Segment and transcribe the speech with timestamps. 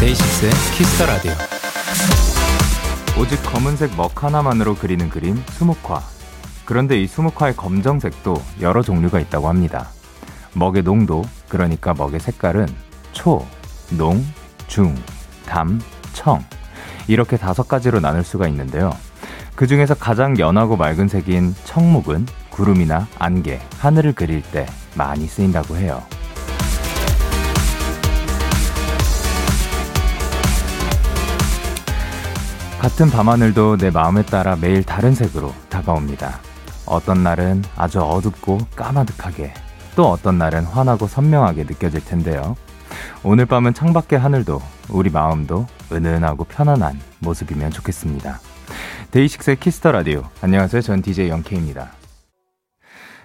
[0.00, 1.32] DAY6의 Kiss the Radio.
[3.20, 6.23] 오직 검은색 먹 하나만으로 그리는 그림 수묵화.
[6.64, 9.88] 그런데 이 수묵화의 검정색도 여러 종류가 있다고 합니다.
[10.54, 12.66] 먹의 농도, 그러니까 먹의 색깔은
[13.12, 13.46] 초,
[13.90, 14.24] 농,
[14.66, 14.94] 중,
[15.46, 15.80] 담,
[16.12, 16.42] 청.
[17.06, 18.90] 이렇게 다섯 가지로 나눌 수가 있는데요.
[19.54, 26.02] 그 중에서 가장 연하고 맑은 색인 청묵은 구름이나 안개, 하늘을 그릴 때 많이 쓰인다고 해요.
[32.80, 36.40] 같은 밤하늘도 내 마음에 따라 매일 다른 색으로 다가옵니다.
[36.86, 39.54] 어떤 날은 아주 어둡고 까마득하게,
[39.96, 42.56] 또 어떤 날은 환하고 선명하게 느껴질 텐데요.
[43.22, 44.60] 오늘 밤은 창밖의 하늘도
[44.90, 48.40] 우리 마음도 은은하고 편안한 모습이면 좋겠습니다.
[49.10, 50.24] DAY6의 Kiss the Radio.
[50.40, 50.82] 안녕하세요.
[50.82, 51.92] 전 DJ Young K입니다.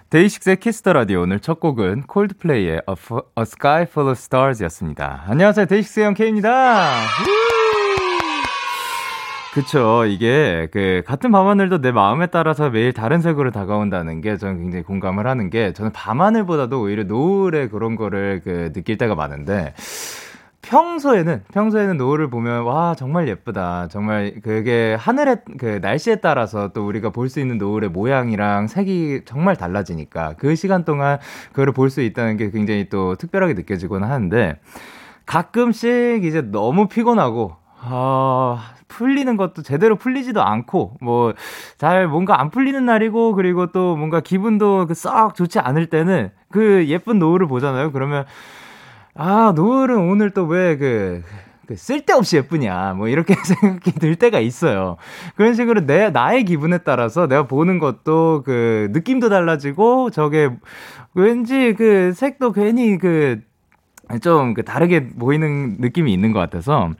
[0.09, 2.95] DAY6의 Kiss the Radio 오늘 첫 곡은 Coldplay의 A,
[3.37, 5.25] A Sky Full of Stars였습니다.
[5.27, 5.65] 안녕하세요.
[5.67, 6.95] DAY6의 Young K입니다.
[9.51, 10.05] 그쵸.
[10.05, 15.25] 이게, 그, 같은 밤하늘도 내 마음에 따라서 매일 다른 색으로 다가온다는 게 저는 굉장히 공감을
[15.25, 19.73] 하는 게, 저는 밤하늘보다도 오히려 노을의 그런 거를 그, 느낄 때가 많은데,
[20.61, 23.87] 평소에는, 평소에는 노을을 보면, 와, 정말 예쁘다.
[23.89, 29.55] 정말 그게 하늘의, 그, 날씨에 따라서 또 우리가 볼 수 있는 노을의 모양이랑 색이 정말
[29.55, 31.17] 달라지니까, 그 시간 동안
[31.53, 34.59] 그거를 볼 수 있다는 게 굉장히 또 특별하게 느껴지곤 하는데,
[35.25, 41.33] 가끔씩 이제 너무 피곤하고, 아, 풀리는 것도 제대로 풀리지도 않고, 뭐,
[41.77, 47.19] 잘 뭔가 안 풀리는 날이고, 그리고 또 뭔가 기분도 그썩 좋지 않을 때는 그 예쁜
[47.19, 47.93] 노을을 보잖아요.
[47.93, 48.25] 그러면,
[49.15, 51.23] 아, 노을은 오늘 또왜 그,
[51.67, 54.97] 그 쓸데없이 예쁘냐, 뭐, 이렇게 생각이 들 때가 있어요.
[55.35, 60.49] 그런 식으로 내, 나의 기분에 따라서 내가 보는 것도 그 느낌도 달라지고, 저게
[61.13, 63.39] 왠지 그 색도 괜히 그,
[64.21, 66.91] 좀그 다르게 보이는 느낌이 있는 것 같아서,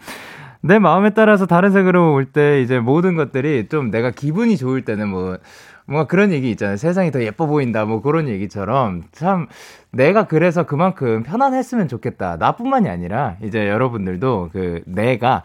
[0.61, 5.07] 내 마음에 따라서 다른 색으로 올 때 이제 모든 것들이 좀 내가 기분이 좋을 때는
[5.09, 5.37] 뭐
[5.85, 6.77] 뭔가 그런 얘기 있잖아요.
[6.77, 7.85] 세상이 더 예뻐 보인다.
[7.85, 9.47] 뭐 그런 얘기처럼 참
[9.91, 12.35] 내가 그래서 그만큼 편안했으면 좋겠다.
[12.37, 15.43] 나뿐만이 아니라 이제 여러분들도 그 내가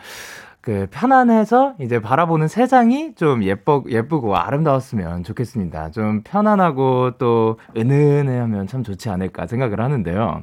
[0.64, 5.90] 그 편안해서 이제 바라보는 세상이 좀 예뻐 예쁘고 아름다웠으면 좋겠습니다.
[5.90, 10.42] 좀 편안하고 또 은은해하면 참 좋지 않을까 생각을 하는데요.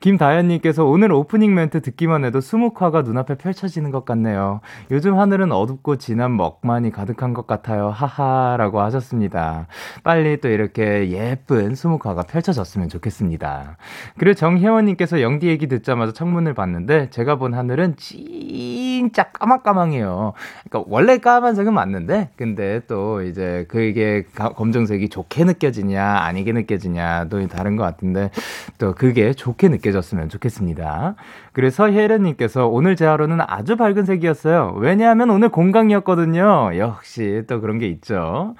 [0.00, 4.60] 김다현님께서 오늘 오프닝 멘트 듣기만 해도 수묵화가 눈앞에 펼쳐지는 것 같네요.
[4.90, 7.90] 요즘 하늘은 어둡고 진한 먹만이 가득한 것 같아요.
[7.90, 9.68] 하하라고 하셨습니다.
[10.02, 13.76] 빨리 또 이렇게 예쁜 수묵화가 펼쳐졌으면 좋겠습니다.
[14.18, 20.32] 그리고 정혜원님께서 영디 얘기 듣자마자 창문을 봤는데 제가 본 하늘은 진짜 까맣 까망까망해요.
[20.68, 27.76] 그러니까 원래 까만색은 맞는데, 근데 또 이제 그게 검정색이 좋게 느껴지냐, 아니게 느껴지냐, 또 다른
[27.76, 28.30] 것 같은데,
[28.78, 31.14] 또 그게 좋게 느껴졌으면 좋겠습니다.
[31.52, 34.76] 그래서 혜련님께서 오늘 제 하루는 아주 밝은 색이었어요.
[34.78, 36.72] 왜냐하면 오늘 공강이었거든요.
[36.76, 38.54] 역시 또 그런 게 있죠.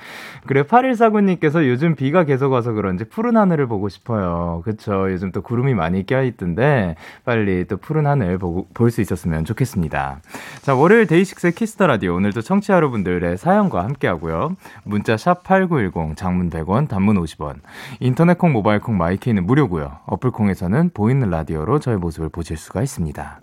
[0.46, 4.62] 그래 8149님께서 요즘 비가 계속 와서 그런지 푸른 하늘을 보고 싶어요.
[4.64, 5.10] 그쵸.
[5.12, 8.38] 요즘 또 구름이 많이 껴있던데 빨리 또 푸른 하늘
[8.74, 10.20] 볼수 있었으면 좋겠습니다.
[10.62, 14.56] 자, 월요일 DAY6의 Kiss the Radio 오늘도 청취자 여러분들의 사연과 함께 하고요.
[14.84, 17.56] 문자 샵8910 장문 100원 단문 50원
[18.00, 19.98] 인터넷 콩 모바일 콩 my K는 무료고요.
[20.06, 23.40] 어플 콩에서는 보이는 라디오로 저의 모습을 보실 수가 있습니다.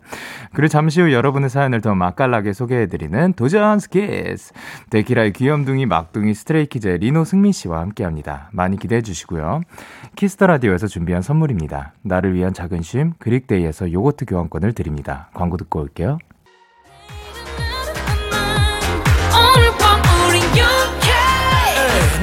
[0.54, 4.54] 그리고 잠시 후 여러분의 사연을 더 맛깔나게 소개해드리는 도전 스키즈
[4.90, 8.50] 데키라의 귀염둥이 막둥이 Stray Kids의 리노 승민 씨와 함께합니다.
[8.52, 9.62] 많이 기대해 주시고요.
[10.16, 11.94] Kiss the Radio에서 준비한 선물입니다.
[12.02, 15.30] 나를 위한 작은 쉼 그릭데이에서 요거트 교환권을 드립니다.
[15.34, 16.18] 광고 듣고 올게요.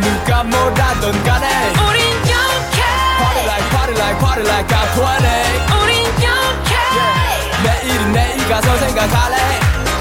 [0.01, 2.83] 누가 뭐라던 간에 우린 영케
[3.19, 6.04] Party like party like party like I'm 20 우린.
[7.62, 9.37] 내일은 내일 가서 생각할래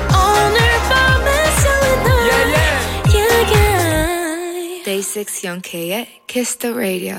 [0.09, 0.59] 오늘
[0.89, 3.15] 밤에 설레 yeah, yeah.
[3.15, 4.83] yeah, yeah.
[4.83, 7.17] Day 6 영케의 Kiss the Radio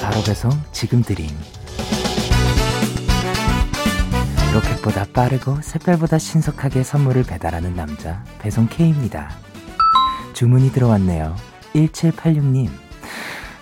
[0.00, 1.28] 바로 배송 지금 드림
[4.54, 9.30] 로켓보다 빠르고 샛별보다 신속하게 선물을 배달하는 남자 배송 K입니다.
[10.32, 11.36] 주문이 들어왔네요.
[11.86, 12.68] 1786님.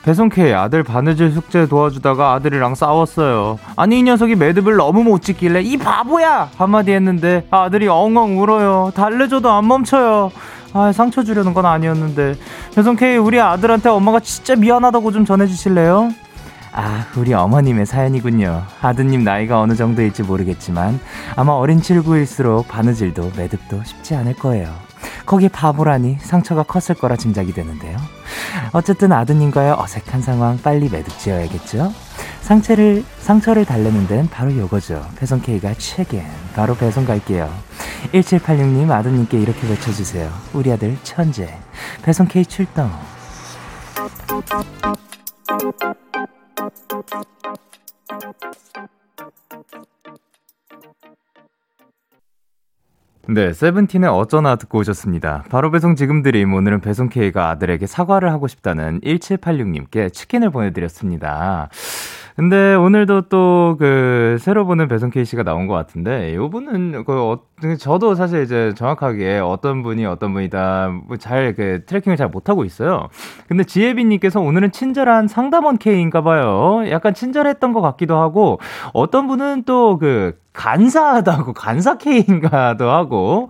[0.05, 3.58] 배송K 아들 바느질 숙제 도와주다가 아들이랑 싸웠어요.
[3.75, 8.93] 아니 이 녀석이 매듭을 너무 못 짓길래 이 바보야 한마디 했는데 아들이 엉엉 울어요.
[8.94, 10.31] 달래줘도 안 멈춰요.
[10.75, 12.34] 아 상처 주려는 건 아니었는데
[12.75, 16.12] 배송K 우리 아들한테 엄마가 진짜 미안하다고 좀 전해주실래요?
[16.76, 18.64] 아, 우리 어머님의 사연이군요.
[18.82, 20.99] 아드님 나이가 어느 정도일지 모르겠지만
[21.37, 24.83] 아마 어린 친구일수록 바느질도 매듭도 쉽지 않을 거예요.
[25.26, 27.96] 거기에 바보라니 상처가 컸을 거라 짐작이 되는데요.
[28.72, 31.92] 어쨌든 아드님과의 어색한 상황 빨리 매듭 지어야겠죠?
[32.42, 35.06] 상처를, 상처를 달래는 데는 바로 요거죠.
[35.16, 36.26] 배송 K가 최겐.
[36.54, 37.52] 바로 배송 갈게요.
[38.12, 40.30] 1786님 아드님께 이렇게 외쳐주세요.
[40.52, 41.58] 우리 아들 천재.
[42.02, 42.90] 배송 K 출동.
[53.26, 55.44] 네, 세븐틴의 어쩌나 듣고 오셨습니다.
[55.49, 56.53] 바로 배송 지금 드림.
[56.53, 61.71] 오늘은 배송 K가 아들에게 사과를 하고 싶다는 1786님께 치킨을 보내드렸습니다.
[62.36, 67.40] 근데 오늘도 또 그 새로 보는 배송 케이씨가 나온 것 같은데 요분은 그 어,
[67.78, 73.08] 저도 사실 이제 정확하게 어떤 분이 어떤 분이다 뭐 잘그 트래킹을 잘 못하고 있어요.
[73.48, 76.82] 근데 지혜빈님께서 오늘은 친절한 상담원 K인가 봐요.
[76.90, 78.60] 약간 친절했던 것 같기도 하고
[78.92, 83.48] 어떤 분은 또그 간사하다고 간사 K인가도 하고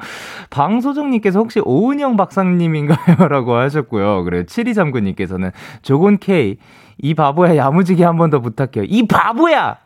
[0.50, 4.25] 방소정님께서 혹시 오은영 박사님인가요?라고 하셨고요.
[4.25, 5.52] 그래 7239님께서는
[5.82, 6.56] 조곤 K
[6.99, 8.85] 이 바보야 야무지게 한 번 더 부탁해요.
[8.88, 9.76] 이 바보야!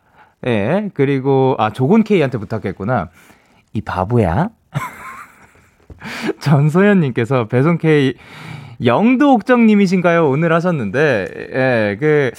[0.47, 3.09] 예, 네, 그리고, 아, 조곤 K한테 부탁했구나.
[3.73, 4.51] 이 바보야?
[6.41, 8.15] 전소연 님께서 배송 K
[8.85, 10.29] 영도 옥정 님이신가요?
[10.29, 12.31] 오늘 하셨는데, 예, 그,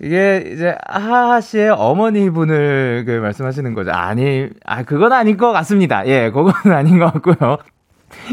[0.00, 3.92] 이게 이제 하하 씨의 어머니 분을 그 말씀하시는 거죠.
[3.92, 6.04] 아니, 아, 그건 아닌 것 같습니다.
[6.08, 7.58] 예, 그건 아닌 것 같고요.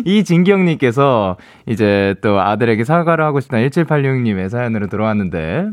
[0.05, 1.37] 이진경님께서
[1.67, 5.69] 이제 또 아들에게 사과를 하고 싶다 1786님의 사연으로 들어왔는데,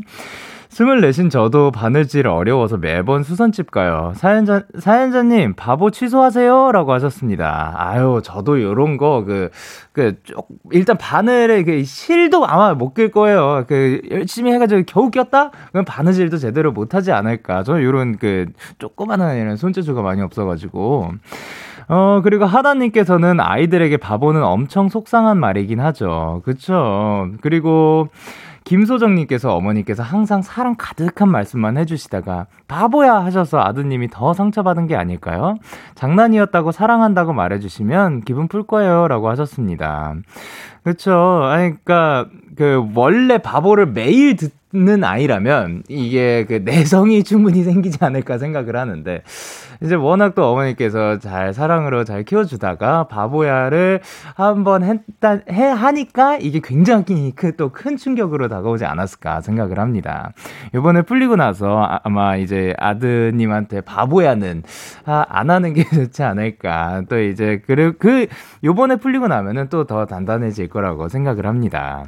[0.69, 4.11] 스물넷인 저도 바느질 어려워서 매번 수선집 가요.
[4.15, 6.71] 사연자, 사연자님, 바보 취소하세요.
[6.71, 7.73] 라고 하셨습니다.
[7.77, 9.49] 아유, 저도 요런 거, 그,
[9.91, 13.65] 그, 쪽, 일단 바늘에 그 실도 아마 못 낄 거예요.
[13.67, 15.51] 그, 열심히 해가지고 겨우 꼈다?
[15.71, 17.63] 그럼 바느질도 제대로 못하지 않을까.
[17.63, 18.45] 저는 요런 그,
[18.77, 21.11] 조그마한 이런 손재주가 많이 없어가지고.
[21.89, 26.41] 어, 그리고 하다님께서는 아이들에게 바보는 엄청 속상한 말이긴 하죠.
[26.43, 27.29] 그쵸.
[27.41, 28.09] 그리고,
[28.65, 35.55] 김소정님께서 어머니께서 항상 사랑 가득한 말씀만 해주시다가 바보야 하셔서 아드님이 더 상처받은 게 아닐까요?
[35.95, 40.15] 장난이었다고 사랑한다고 말해주시면 기분 풀 거예요 라고 하셨습니다.
[40.83, 41.13] 그쵸.
[41.45, 42.25] 아니, 그니까,
[42.57, 49.23] 그, 원래 바보를 매일 듣 는 아이라면 이게 그 내성이 충분히 생기지 않을까 생각을 하는데,
[49.81, 54.01] 이제 워낙 또 어머니께서 잘 사랑으로 잘 키워주다가 바보야를
[54.35, 60.31] 한번 했다, 해, 하니까 이게 굉장히 또큰 충격으로 다가오지 않았을까 생각을 합니다.
[60.73, 64.63] 요번에 풀리고 나서 아, 아마 이제 아드님한테 바보야는
[65.05, 67.03] 아, 안 하는 게 좋지 않을까.
[67.09, 68.27] 또 이제, 그, 그,
[68.63, 72.03] 요번에 풀리고 나면은 또 더 단단해질 거라고 생각을 합니다.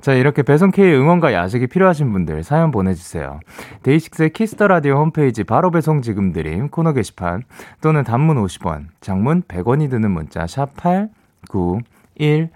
[0.00, 3.40] 자, 이렇게 배송K 응원과 야식이 필요하신 분들 사연 보내주세요.
[3.82, 7.42] DAY6의 Kiss the Radio 홈페이지 바로 배송 지금 드림 코너 게시 게시판
[7.80, 12.50] 또는 단문 50원, 장문 100원이 드는 문자 샵 8910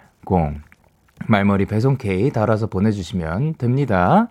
[1.27, 4.29] 말머리 배송 K 달아서 보내주시면 됩니다.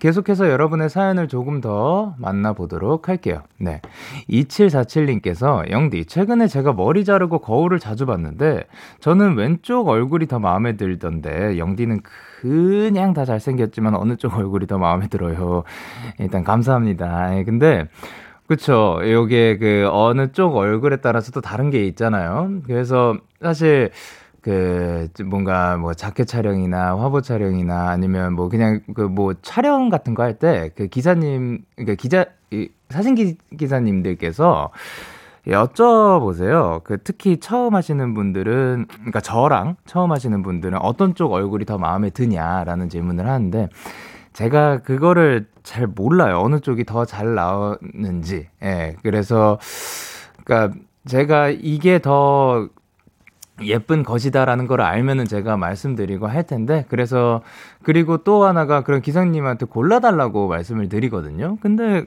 [0.00, 3.42] 계속해서 여러분의 사연을 조금 더 만나보도록 할게요.
[3.58, 3.80] 네.
[4.28, 8.64] 2747님께서, 영디, 최근에 제가 머리 자르고 거울을 자주 봤는데,
[8.98, 12.00] 저는 왼쪽 얼굴이 더 마음에 들던데, 영디는
[12.42, 15.62] 그냥 다 잘생겼지만 어느 쪽 얼굴이 더 마음에 들어요.
[16.18, 17.38] 일단 감사합니다.
[17.38, 17.86] 예, 근데,
[18.48, 18.98] 그쵸.
[19.04, 22.50] 요게 그 어느 쪽 얼굴에 따라서 또 다른 게 있잖아요.
[22.66, 23.90] 그래서 사실
[24.40, 30.24] 그 뭔가 뭐 자켓 촬영이나 화보 촬영이나 아니면 뭐 그냥 그 뭐 촬영 같은 거
[30.24, 34.70] 할 때 그 기사님 그러니까 기자 이 사진 기, 기사님들께서
[35.46, 36.84] 여쭤보세요.
[36.84, 42.10] 그 특히 처음 하시는 분들은 그러니까 저랑 처음 하시는 분들은 어떤 쪽 얼굴이 더 마음에
[42.10, 43.68] 드냐라는 질문을 하는데
[44.32, 46.40] 제가 그거를 잘 몰라요.
[46.40, 48.48] 어느 쪽이 더 잘 나오는지.
[48.62, 48.96] 예.
[49.02, 49.58] 그래서,
[50.44, 50.72] 그니까
[51.06, 52.68] 제가 이게 더
[53.62, 57.42] 예쁜 것이다라는 걸 알면은 제가 말씀드리고 할 텐데, 그래서,
[57.82, 61.58] 그리고 또 하나가 그런 기사님한테 골라달라고 말씀을 드리거든요.
[61.60, 62.06] 근데,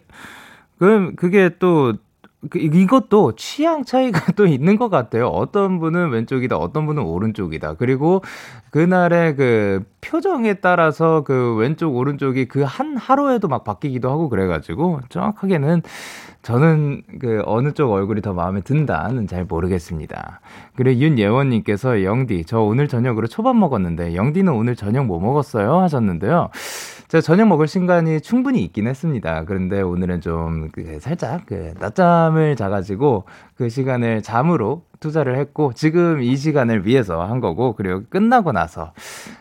[0.80, 2.00] 그, 그게 또 그,
[2.54, 5.28] 이것도 취향 차이가 또 있는 것 같아요.
[5.28, 7.76] 어떤 분은 왼쪽이다, 어떤 분은 오른쪽이다.
[7.76, 8.22] 그리고
[8.72, 15.82] 그날의 그 표정에 따라서 그 왼쪽, 오른쪽이 그 한 하루에도 막 바뀌기도 하고 그래가지고 정확하게는
[16.42, 20.42] 저는 그 어느 쪽 얼굴이 더 마음에 든다는 잘 모르겠습니다.
[20.76, 25.80] 그리고 윤예원님께서 영디, 저 오늘 저녁으로 초밥 먹었는데 영디는 오늘 저녁 뭐 먹었어요?
[25.80, 26.50] 하셨는데요.
[27.16, 29.46] 제가 저녁 먹을 시간이 충분히 있긴 했습니다.
[29.46, 33.24] 그런데 오늘은 좀 그 살짝 그 낮잠을 자가지고
[33.56, 38.92] 그 시간을 잠으로 투자를 했고 지금 이 시간을 위해서 한 거고 그리고 끝나고 나서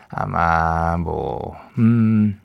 [0.09, 2.39] 아마 뭐 음.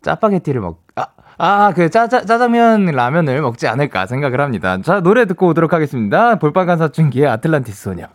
[0.00, 4.80] 짜파게티를 먹, 아, 아, 그 짜자, 짜장면 라면을 먹지 않을까 생각을 합니다.
[4.80, 6.36] 자, 노래 듣고 오도록 하겠습니다.
[6.36, 8.06] 볼빨간 사춘기의 아틀란티스 소녀.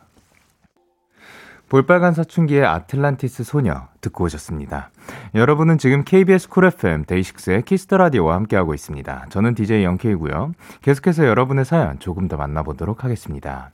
[1.69, 4.91] 볼빨간 사춘기의 아틀란티스 소녀 듣고 오셨습니다.
[5.33, 9.25] 여러분은 지금 KBS 쿨 FM 데이식스의 키스터 라디오와 함께하고 있습니다.
[9.29, 10.53] 저는 DJ Young K이고요.
[10.81, 13.71] 계속해서 여러분의 사연 조금 더 만나보도록 하겠습니다.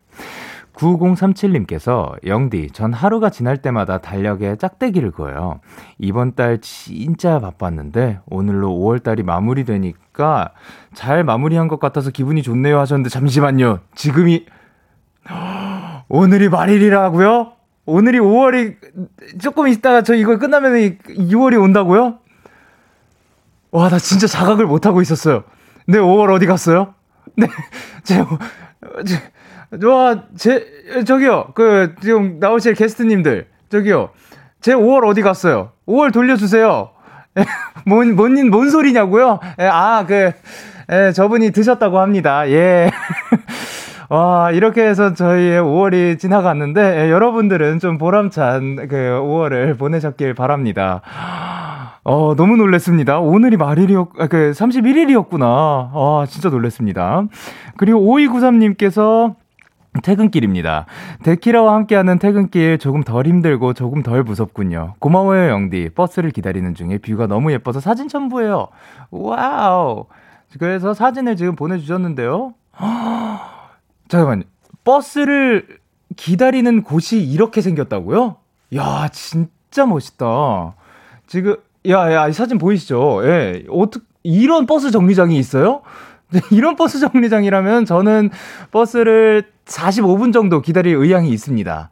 [0.74, 5.60] 9037님께서 영디, 전 하루가 지날 때마다 달력에 짝대기를 그어요.
[6.00, 10.52] 이번 달 진짜 바빴는데 오늘로 5월 달이 마무리되니까
[10.94, 13.80] 잘 마무리한 것 같아서 기분이 좋네요 하셨는데 잠시만요.
[13.96, 14.46] 지금이
[16.08, 17.61] 오늘이 말일이라고요?
[17.92, 18.76] 오늘이 5월이
[19.42, 22.20] 조금 있다가 저 이거 끝나면 2월이 온다고요?
[23.72, 25.44] 와, 나 진짜 자각을 못 하고 있었어요.
[25.88, 26.94] 네, 5월 어디 갔어요?
[27.36, 27.48] 네,
[28.04, 28.24] 제,
[29.06, 30.66] 제, 와, 제,
[31.06, 34.10] 저기요, 그, 지금 나오실 게스트님들, 저기요,
[34.60, 35.72] 제 5월 어디 갔어요?
[35.88, 36.92] 5월 돌려주세요.
[37.86, 39.40] 뭔, 뭔, 뭔 소리냐고요?
[39.58, 40.32] 아, 그,
[40.90, 42.50] 에, 저분이 드셨다고 합니다.
[42.50, 42.92] 예.
[44.12, 51.02] 와, 이렇게 해서 저희의 5월이 지나갔는데, 예, 여러분들은 좀 보람찬 그 5월을 보내셨길 바랍니다.
[52.04, 53.22] 어, 너무 놀랬습니다.
[53.22, 55.46] 오늘이 말일이었, 아, 그, 31일이었구나.
[55.46, 57.24] 아, 진짜 놀랬습니다.
[57.78, 59.36] 그리고 5293님께서
[60.04, 60.88] 퇴근길입니다.
[61.24, 64.96] 데키라와 함께하는 퇴근길 조금 덜 힘들고 조금 덜 무섭군요.
[65.00, 65.92] 고마워요, 영디.
[65.96, 68.68] 버스를 기다리는 중에 view가 너무 예뻐서 사진 첨부해요.
[69.10, 70.08] 와우.
[70.60, 72.56] 그래서 사진을 지금 보내주셨는데요.
[74.12, 74.44] 잠깐만요.
[74.84, 75.80] 버스를
[76.18, 78.36] 기다리는 곳이 이렇게 생겼다고요?
[78.76, 80.76] 야, 진짜 멋있다.
[81.28, 81.56] 지금,
[81.88, 83.22] 야, 야, 이 사진 보이시죠?
[83.24, 83.64] 예.
[83.70, 85.82] 어떻게, 이런 버스 정류장이 있어요?
[86.52, 88.32] 이런 버스 정류장이라면 저는
[88.72, 91.90] 버스를 45분 정도 기다릴 의향이 있습니다.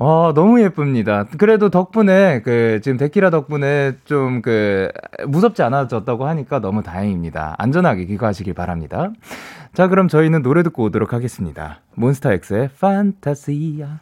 [0.00, 1.24] 어, 너무 예쁩니다.
[1.38, 4.92] 그래도 덕분에, 그, 지금 데키라 덕분에 좀 그,
[5.26, 7.56] 무섭지 않아졌다고 하니까 너무 다행입니다.
[7.58, 9.10] 안전하게 귀가하시길 바랍니다.
[9.74, 11.80] 자, 그럼 저희는 노래 듣고 오도록 하겠습니다.
[11.96, 13.98] 몬스타엑스의 판타시아.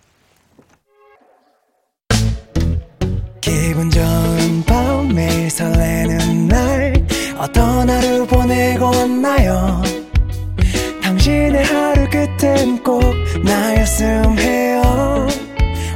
[3.40, 6.92] 기분 좋은 밤 매일 설레는 날
[7.38, 9.82] 어떤 하루 보내고 왔나요
[11.02, 13.02] 당신의 하루 끝엔 꼭
[13.44, 15.26] 나였음 해요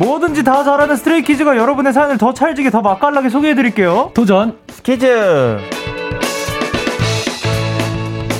[0.00, 4.12] 뭐든지 다 잘하는 스트레이 키즈가 여러분의 사연을 더 찰지게 더 맛깔나게 소개해드릴게요.
[4.14, 4.56] 도전.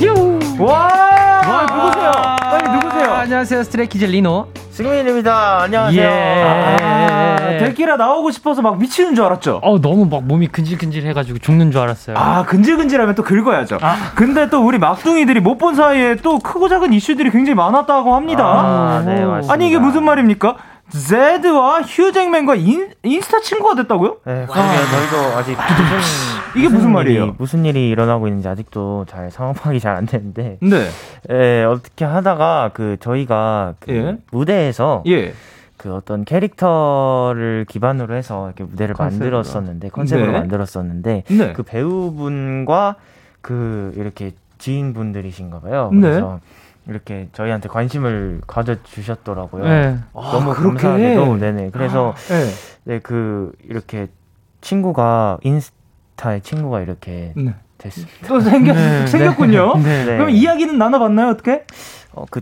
[0.02, 0.38] 유.
[0.58, 0.88] 와.
[1.46, 2.12] 와 누구세요?
[2.40, 3.12] 빨리 누구세요?
[3.12, 4.46] 안녕하세요 스트레이키즈 리노.
[4.70, 5.62] 승민입니다.
[5.64, 6.00] 안녕하세요.
[6.02, 6.06] 예.
[6.80, 9.60] 아, 데키라 나오고 싶어서 막 미치는 줄 알았죠?
[9.62, 12.16] 어, 너무 막 몸이 근질근질 해가지고 죽는 줄 알았어요.
[12.16, 13.76] 아, 근질근질하면 또 긁어야죠.
[13.82, 13.96] 아.
[14.14, 18.44] 근데 또 우리 막둥이들이 못 본 사이에 또 크고 작은 이슈들이 굉장히 많았다고 합니다.
[18.46, 19.52] 아, 네, 맞습니다.
[19.52, 20.56] 아니, 이게 무슨 말입니까?
[20.90, 24.16] 제드와 휴잭맨과 인, 인스타 친구가 됐다고요?
[24.24, 25.96] 네, 그러게 저희도 아직 무슨,
[26.56, 27.22] 이게 무슨, 무슨 말이에요?
[27.24, 30.58] 일이, 무슨 일이 일어나고 있는지 아직도 잘 상황 파악이 잘 안 되는데.
[30.62, 30.88] 네.
[31.30, 34.16] 예, 어떻게 하다가 그 저희가 그 예.
[34.30, 35.34] 무대에서 예.
[35.76, 39.38] 그 어떤 캐릭터를 기반으로 해서 이렇게 무대를 컨셉으로.
[39.38, 40.38] 만들었었는데 컨셉으로 네.
[40.38, 41.52] 만들었었는데 네.
[41.54, 42.96] 그 배우분과
[43.40, 45.90] 그 이렇게 지인분들이신가 봐요.
[45.92, 46.00] 네.
[46.02, 46.40] 그래서
[46.88, 49.64] 이렇게 저희한테 관심을 가져주셨더라고요.
[49.64, 49.96] 네.
[50.12, 50.82] 너무 아, 그렇게?
[50.82, 51.70] 감사하게도 네네.
[51.72, 52.44] 그래서 네.
[52.84, 54.08] 네 그 이렇게
[54.60, 57.54] 친구가 인스타에 친구가 이렇게 네.
[57.78, 58.26] 됐습니다.
[58.26, 59.06] 또 생겼, 네.
[59.08, 59.74] 생겼군요.
[59.78, 60.04] 네.
[60.04, 60.16] 네.
[60.16, 61.64] 그럼 이야기는 나눠봤나요, 어떻게?
[62.14, 62.40] 어 그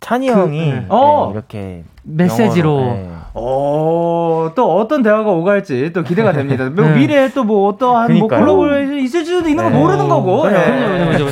[0.00, 0.86] 찬이 형이 네.
[0.88, 1.26] 어.
[1.28, 2.80] 네, 이렇게 메시지로.
[2.80, 3.10] 네.
[3.34, 6.70] 어, 또 어떤 대화가 오갈지 또 기대가 됩니다.
[6.70, 6.94] 뭐 네.
[6.96, 8.40] 미래에 또 뭐 어떠한 뭐 그러니까요.
[8.40, 9.78] 글로벌 있을 수도 있는 거 네.
[9.78, 10.42] 모르는 거고.
[10.42, 11.30] 그럼요, 그럼요.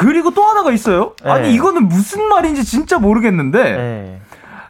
[0.00, 1.12] 그리고 또 하나가 있어요.
[1.22, 1.30] 네.
[1.30, 4.20] 아니 이거는 무슨 말인지 진짜 모르겠는데 네.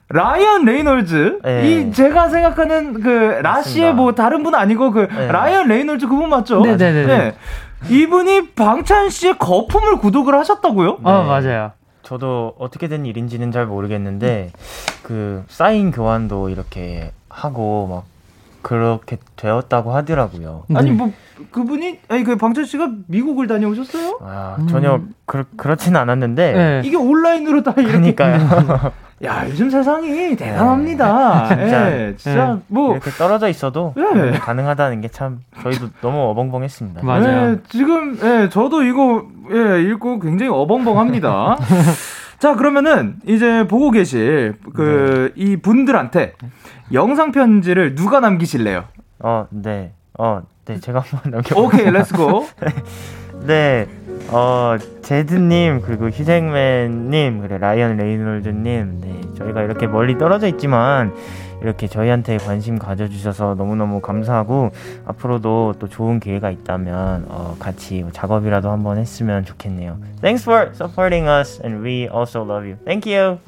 [0.08, 1.70] 라이언 레이놀즈 네.
[1.70, 3.08] 이 제가 생각하는 그
[3.40, 3.94] 라시의.
[3.94, 5.28] 뭐 다른 분 아니고 그 네.
[5.28, 6.60] 라이언 레이놀즈 그분 맞죠?
[6.62, 7.06] 네네네.
[7.06, 7.34] 네.
[7.88, 10.98] 이분이 방찬 씨의 거품을 구독을 하셨다고요?
[11.04, 11.70] 어, 맞아요.
[12.02, 14.50] 저도 어떻게 된 일인지는 잘 모르겠는데
[15.04, 18.09] 그 사인 교환도 이렇게 하고 막
[18.62, 20.64] 그렇게 되었다고 하더라고요.
[20.74, 21.12] 아니 뭐
[21.50, 24.18] 그분이 아니 그 방찬 씨가 미국을 다녀오셨어요?
[24.22, 26.82] 아 전혀 그, 그렇진 않았는데 네.
[26.84, 28.92] 이게 온라인으로 다 이렇게 그러니까요.
[29.24, 31.48] 야 요즘 세상이 대단합니다.
[31.54, 31.92] 진짜.
[31.92, 32.60] 예, 진짜 네.
[32.68, 34.32] 뭐 이렇게 떨어져 있어도 네.
[34.32, 37.02] 가능하다는 게 참 저희도 너무 어벙벙했습니다.
[37.04, 37.50] 맞아요.
[37.52, 41.58] 예, 지금 예, 저도 이거 예, 읽고 굉장히 어벙벙합니다.
[42.38, 46.32] 자, 그러면은 이제 보고 계실 그 이 분들한테
[46.92, 48.84] 영상 편지를 누가 남기실래요?
[49.20, 49.92] 어, 네.
[50.18, 50.80] 어, 네.
[50.80, 52.46] 제가 한번 남겨 오케이, let's go.
[53.46, 53.86] 네.
[54.28, 59.20] 어, 제드님, 그리고 휴잭맨님, 그리고 라이언 레이놀즈님, 네.
[59.38, 61.12] 저희가 이렇게 멀리 떨어져 있지만,
[61.62, 64.70] 이렇게 저희한테 관심 가져주셔서 너무너무 감사하고,
[65.06, 69.98] 앞으로도 또 좋은 기회가 있다면, 어, 같이 작업이라도 한번 했으면 좋겠네요.
[70.20, 72.76] Thanks for supporting us, and we also love you.
[72.84, 73.38] Thank you!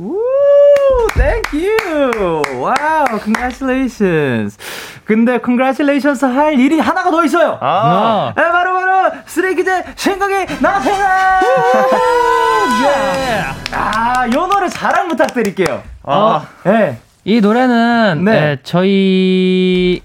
[1.02, 2.42] 우, thank you.
[2.60, 4.56] 와우, congratulations.
[5.04, 7.58] 근데 congratulations 할 일이 하나가 더 있어요.
[7.60, 11.40] 아, 아, 에, 바로 바로 스트레이키즈 신곡이 나왔어요.
[12.84, 13.44] 예.
[13.74, 15.82] 아, 요 노래 자랑 부탁드릴게요.
[16.04, 16.98] 아, 예.
[17.24, 18.32] 이 노래는 네.
[18.32, 20.02] 예, 저희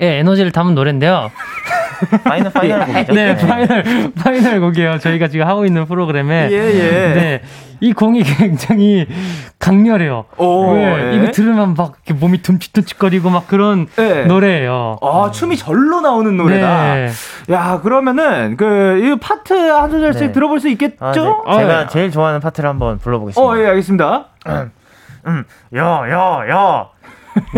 [0.00, 1.30] 의 에너지를 담은 노래인데요.
[2.24, 3.12] final, final 곡이죠?
[3.12, 3.84] 네, final
[4.16, 4.98] final 곡이에요.
[4.98, 7.14] 저희가 지금 하고 있는 프로그램에 예, 예.
[7.14, 7.42] 네,
[7.80, 9.06] 이 곡이 굉장히
[9.58, 10.24] 강렬해요.
[10.38, 11.16] 오, 네, 예.
[11.16, 14.24] 이거 들으면 막 이렇게 몸이 둠칫둠칫거리고 막 그런 예.
[14.24, 14.96] 노래예요.
[15.02, 16.94] 아, 춤이 절로 나오는 노래다.
[16.94, 17.10] 네.
[17.50, 20.32] 야, 그러면은 그 이 파트 한 소절씩 네.
[20.32, 21.02] 들어볼 수 있겠죠?
[21.04, 21.42] 아, 네.
[21.46, 21.86] 아, 제가 예.
[21.88, 23.46] 제일 좋아하는 파트를 한번 불러보겠습니다.
[23.52, 24.24] 어, 예, 알겠습니다.
[25.26, 25.44] 음,
[25.76, 26.88] 야, 야, 야.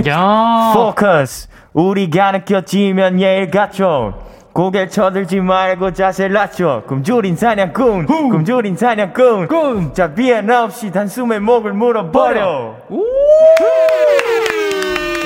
[0.09, 1.49] 야, 포커스.
[1.73, 4.15] 우리가 느껴지면 예의 갖춰.
[4.53, 6.83] 고개 쳐들지 말고 자세 낮춰.
[6.87, 8.07] 굶주린 사냥꾼.
[8.07, 9.49] 굶주린 사냥꾼.
[9.49, 9.95] 꿈.
[9.95, 12.77] 자비란 없이 단숨에 목을 물어버려.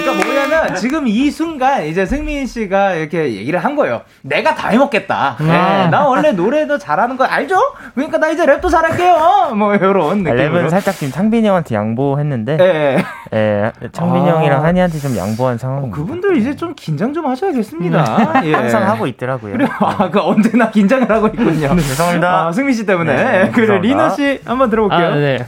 [0.06, 4.02] 그러니까 뭐냐면 지금 이 순간 이제 승민 씨가 이렇게 얘기를 한 거예요.
[4.22, 5.36] 내가 다 해먹겠다.
[5.40, 7.56] 네, 나 원래 노래도 잘하는 거 알죠?
[7.94, 9.54] 그러니까 나 이제 랩도 잘할게요.
[9.56, 10.62] 뭐 이런 느낌으로.
[10.62, 13.04] 랩은 살짝 지금 창빈이 형한테 양보했는데, 예.
[13.34, 14.36] 예, 창빈이 아.
[14.36, 15.96] 형이랑 한이한테 좀 양보한 상황입니다.
[15.96, 18.42] 그분들 이제 좀 긴장 좀 하셔야겠습니다.
[18.46, 18.54] 예.
[18.54, 19.52] 항상 하고 있더라고요.
[19.52, 19.68] 그래요.
[19.80, 21.76] 아, 그 언제나 긴장을 하고 있군요.
[21.76, 22.46] 죄송합니다.
[22.46, 23.16] 아, 승민 씨 때문에.
[23.16, 23.80] 네, 그래 죄송합니다.
[23.80, 25.06] 리너 씨 한번 들어볼게요.
[25.06, 25.38] 아, 네.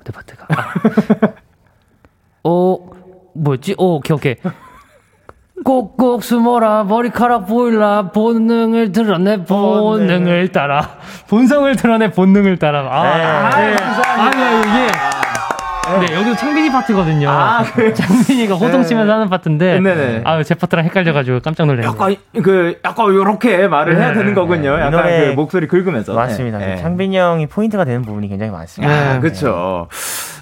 [0.00, 0.46] 어디 파트가?
[2.48, 2.50] 아.
[2.50, 2.90] 오,
[3.34, 3.74] 뭐였지?
[3.78, 4.34] 오, 오케이, 오케이.
[5.64, 10.88] 꼭꼭 숨어라 머리카락 보일라 본능을 드러내 본능을 따라
[11.28, 13.74] 본성을 드러내 본능을 따라 아, 네.
[13.74, 14.46] 아, 감사합니다.
[14.46, 17.92] 아니 이게 네 여기도 창빈이 파트거든요 아, 그래요?
[17.92, 20.22] 창빈이가 호동 치면서 하는 파트인데 네네.
[20.24, 24.76] 아 제 파트랑 헷갈려가지고 깜짝 놀랐네요 약간 그 약간 요렇게 말을 해야 되는 거군요.
[24.76, 26.14] 이 약간 노래 그 목소리 긁으면서.
[26.14, 26.58] 맞습니다.
[26.58, 26.66] 네.
[26.66, 26.76] 네.
[26.76, 28.94] 창빈이 형이 포인트가 되는 부분이 굉장히 많습니다.
[28.94, 29.88] 아, 그쵸.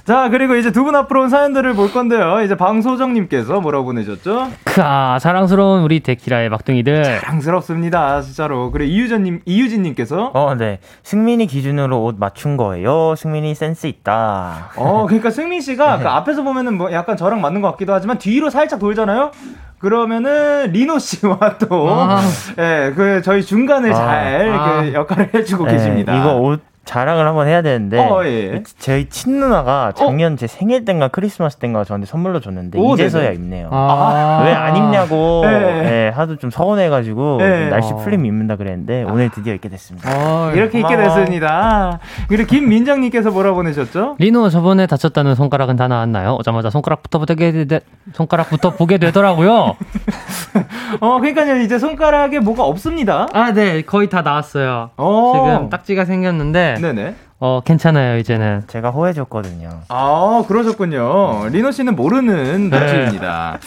[0.07, 2.41] 자, 그리고 이제 두 분 앞으로 온 사연들을 볼 건데요.
[2.43, 4.51] 이제 방소정님께서 뭐라고 보내셨죠?
[4.63, 8.21] 크아 사랑스러운 우리 데키라의 막둥이들 사랑스럽습니다.
[8.23, 8.71] 진짜로.
[8.71, 10.31] 그리고 이유진님, 이유진님께서.
[10.33, 10.79] 어, 네.
[11.03, 13.17] 승민이 기준으로 옷 맞춘 거예요.
[13.17, 14.71] 승민이 센스 있다.
[14.77, 18.49] 어, 그러니까 승민 씨가 그 앞에서 보면은 뭐 약간 저랑 맞는 것 같기도 하지만 뒤로
[18.49, 19.33] 살짝 돌잖아요?
[19.79, 22.21] 그러면은 리노 씨와 또, 아.
[22.59, 23.95] 예, 그 저희 중간을 아.
[23.95, 24.83] 잘 아.
[24.83, 26.17] 그 역할을 해주고 네, 계십니다.
[26.17, 28.63] 이거 옷 자랑을 한번 해야 되는데 어, 예.
[28.79, 33.35] 저희 친누나가 작년 제 생일 땐가 크리스마스 땐가 저한테 선물로 줬는데 오, 이제서야 네네.
[33.35, 33.69] 입네요.
[33.73, 34.43] 아.
[34.45, 36.07] 왜안 입냐고 네.
[36.07, 37.69] 예, 하도 좀 서운해가지고 네.
[37.69, 37.97] 날씨 어.
[37.97, 40.11] 풀리면 입는다 그랬는데 오늘 드디어 입게 됐습니다.
[40.15, 41.17] 어, 이렇게 고마워.
[41.17, 41.99] 됐습니다.
[42.29, 44.15] 그리고 김민정님께서 뭐라 보내셨죠?
[44.21, 46.37] 리노 저번에 다쳤다는 손가락은 다 나았나요?
[46.37, 47.81] 오자마자 손가락부터 보게 되,
[48.15, 49.75] 손가락부터 보게 되더라고요.
[51.01, 53.27] 어, 그러니까요, 이제 손가락에 뭐가 없습니다.
[53.33, 54.91] 아, 네, 거의 다 나왔어요.
[54.97, 55.33] 어.
[55.35, 57.15] 지금 딱지가 생겼는데 네네.
[57.39, 58.63] 어 괜찮아요 이제는.
[58.67, 59.83] 제가 호해줬거든요.
[59.89, 61.49] 아, 그러셨군요.
[61.51, 62.79] 리노 씨는 모르는 네.
[62.81, 63.59] 눈치입니다.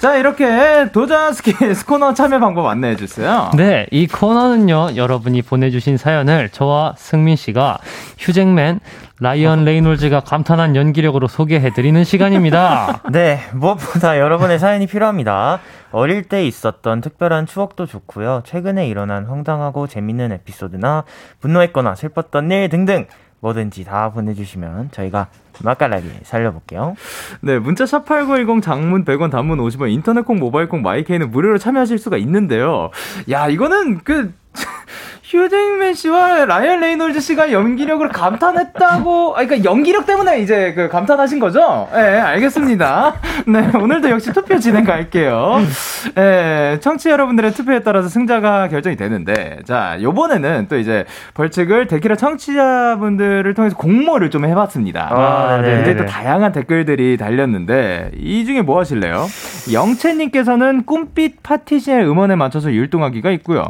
[0.00, 3.50] 자, 이렇게 도전 스키스 코너 참여 방법 안내해 주세요.
[3.56, 7.78] 네, 이 코너는요 여러분이 보내주신 사연을 저와 승민 씨가
[8.18, 8.80] 휴잭맨
[9.18, 13.00] 라이언 레이놀즈가 감탄한 연기력으로 소개해드리는 시간입니다.
[13.10, 15.60] 네, 무엇보다 여러분의 사연이 필요합니다.
[15.92, 18.42] 어릴 때 있었던 특별한 추억도 좋고요.
[18.44, 21.04] 최근에 일어난 황당하고 재밌는 에피소드나
[21.40, 23.06] 분노했거나 슬펐던 일 등등
[23.40, 25.28] 뭐든지 다 보내주시면 저희가
[25.62, 26.96] 맛깔나게 살려볼게요.
[27.40, 31.98] 네, 문자 샵 8910 장문 100원 단문 50원 인터넷 콩 모바일 콩 마이케이는 무료로 참여하실
[31.98, 32.90] 수가 있는데요.
[33.30, 34.34] 야, 이거는 그
[35.28, 41.88] 휴잭맨 씨와 라이언 레이놀즈 씨가 연기력을 감탄했다고, 아, 그러니까 연기력 때문에 이제 그 감탄하신 거죠?
[41.96, 43.14] 예, 네, 알겠습니다.
[43.48, 45.56] 네, 오늘도 역시 투표 진행 갈게요.
[46.16, 52.14] 예, 네, 청취 여러분들의 투표에 따라서 승자가 결정이 되는데, 자, 요번에는 또 이제 벌칙을 데키라
[52.14, 55.08] 청취자분들을 통해서 공모를 좀 해봤습니다.
[55.10, 55.74] 아, 네.
[55.74, 59.26] 근데 또 다양한 댓글들이 달렸는데, 이 중에 뭐 하실래요?
[59.72, 63.64] 영채님께서는 꿈빛 파티시엘 음원에 맞춰서 율동하기가 있고요.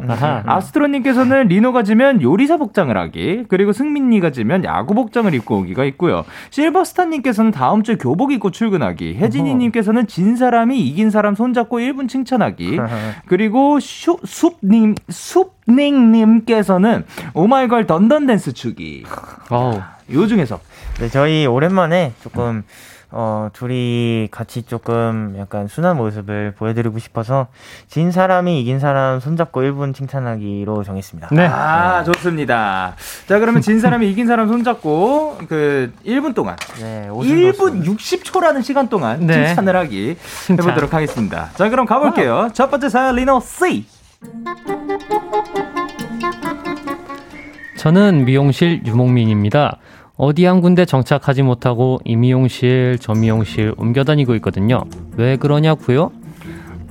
[0.45, 6.25] 아스트로님께서는 리노가 지면 요리사 복장을 하기, 그리고 승민이가 지면 야구 복장을 입고 오기가 있고요.
[6.49, 12.79] 실버스타님께서는 다음 주 교복 입고 출근하기, 혜진이님께서는 진 사람이 이긴 사람 손잡고 1분 칭찬하기,
[13.27, 19.03] 그리고 슈, 숲님, 숲닝님께서는 오마이걸 던던 댄스 추기.
[20.13, 20.59] 요 중에서.
[20.99, 22.63] 네, 저희 오랜만에 조금
[23.09, 27.47] 어, 둘이 같이 조금 약간 순한 모습을 보여드리고 싶어서
[27.87, 31.29] 진 사람이 이긴 사람 손잡고 1분 칭찬하기로 정했습니다.
[31.31, 31.45] 네.
[31.47, 32.95] 아, 좋습니다.
[33.27, 36.57] 자, 그러면 진 사람이 이긴 사람 손잡고 그 1분 동안.
[36.81, 39.47] 네, 1분 60초라는 시간 동안 네.
[39.47, 40.65] 칭찬을 하기 칭찬.
[40.65, 41.51] 해보도록 하겠습니다.
[41.53, 42.33] 자, 그럼 가볼게요.
[42.33, 42.49] 와.
[42.49, 43.85] 첫 번째 사연 리노 C.
[47.77, 49.77] 저는 미용실 유목민입니다.
[50.17, 54.83] 어디 한 군데 정착하지 못하고 이 미용실 저 미용실 옮겨 다니고 있거든요.
[55.15, 56.11] 왜 그러냐고요?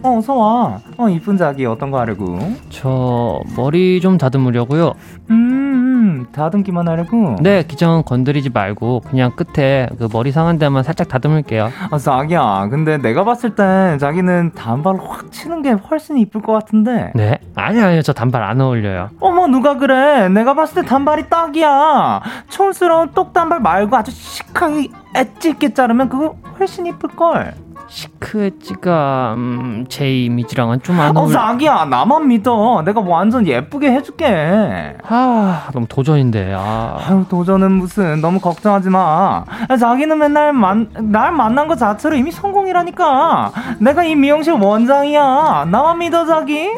[0.06, 0.78] 어, 서와.
[0.98, 2.38] 어, 이쁜 자기 어떤 거 하려고?
[2.70, 4.92] 저 머리 좀 다듬으려고요.
[5.30, 7.34] 음, 다듬기만 하려고?
[7.40, 11.70] 네, 기정 건드리지 말고 그냥 끝에 그 머리 상한 데만 살짝 다듬을게요.
[11.90, 12.68] 아, 자기야.
[12.70, 17.10] 근데 내가 봤을 땐 자기는 단발 확 치는 게 훨씬 이쁠 것 같은데.
[17.16, 17.40] 네?
[17.56, 18.02] 아니 아니요.
[18.02, 19.10] 저 단발 안 어울려요.
[19.18, 20.28] 어머, 누가 그래?
[20.28, 22.20] 내가 봤을 때 단발이 딱이야.
[22.48, 27.54] 촌스러운 똑 단발 말고 아주 시크하게 엣지 있게 자르면 그거 훨씬 이쁠 걸.
[27.88, 31.28] 시크엣지가 음, 제 이미지랑은 좀안 어울려.
[31.28, 32.82] 어, 자기야 나만 믿어.
[32.84, 34.96] 내가 뭐 완전 예쁘게 해줄게.
[35.02, 36.54] 아 너무 도전인데.
[36.56, 36.96] 아.
[36.98, 39.44] 아유 도전은 무슨 너무 걱정하지 마.
[39.78, 43.52] 자기는 맨날 만, 날 만난 것 자체로 이미 성공이라니까.
[43.78, 45.66] 내가 이 미용실 원장이야.
[45.70, 46.68] 나만 믿어 자기.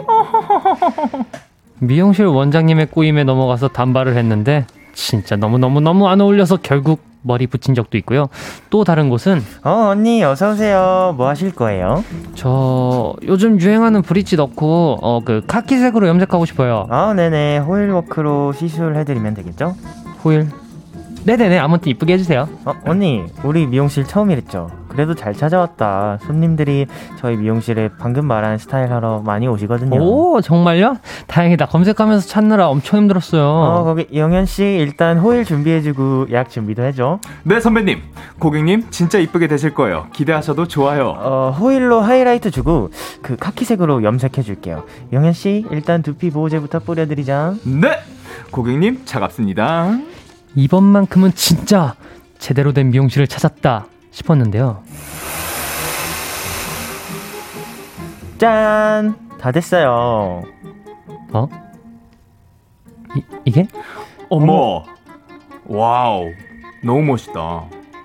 [1.81, 7.75] 미용실 원장님의 꼬임에 넘어가서 단발을 했는데 진짜 너무 너무 너무 안 어울려서 결국 머리 붙인
[7.75, 8.29] 적도 있고요.
[8.71, 11.15] 또 다른 곳은 어 언니 어서 오세요.
[11.17, 12.03] 뭐 하실 거예요?
[12.35, 16.87] 저 요즘 유행하는 브릿지 넣고 어 그 카키색으로 염색하고 싶어요.
[16.91, 19.75] 아 네네 호일 워크로 시술해드리면 되겠죠?
[20.25, 20.49] 호일
[21.29, 22.49] 네네네 아무튼 이쁘게 해주세요.
[22.64, 24.71] 어, 언니 우리 미용실 처음이랬죠.
[24.88, 26.21] 그래도 잘 찾아왔다.
[26.23, 26.87] 손님들이
[27.19, 30.01] 저희 미용실에 방금 말한 스타일 하러 많이 오시거든요.
[30.01, 30.97] 오 정말요?
[31.27, 31.67] 다행이다.
[31.67, 33.43] 검색하면서 찾느라 엄청 힘들었어요.
[33.47, 37.19] 어 거기 영현 씨 일단 호일 준비해주고 약 준비도 해줘.
[37.43, 38.01] 네 선배님
[38.38, 40.07] 고객님 진짜 이쁘게 되실 거예요.
[40.14, 41.09] 기대하셔도 좋아요.
[41.19, 42.88] 어 호일로 하이라이트 주고
[43.21, 44.83] 그 카키색으로 염색해줄게요.
[45.12, 47.53] 영현 씨 일단 두피 보호제부터 뿌려드리자.
[47.64, 47.99] 네
[48.51, 49.99] 고객님 차갑습니다.
[50.55, 51.95] 이번만큼은 진짜
[52.39, 54.83] 제대로 된 미용실을 찾았다 싶었는데요.
[58.39, 59.17] 짠!
[59.41, 60.43] 다 됐어요.
[61.33, 61.49] 어?
[63.17, 63.67] 이, 이게?
[64.29, 64.85] 어머!
[65.67, 66.25] 와우.
[66.83, 67.65] 너무 멋있다.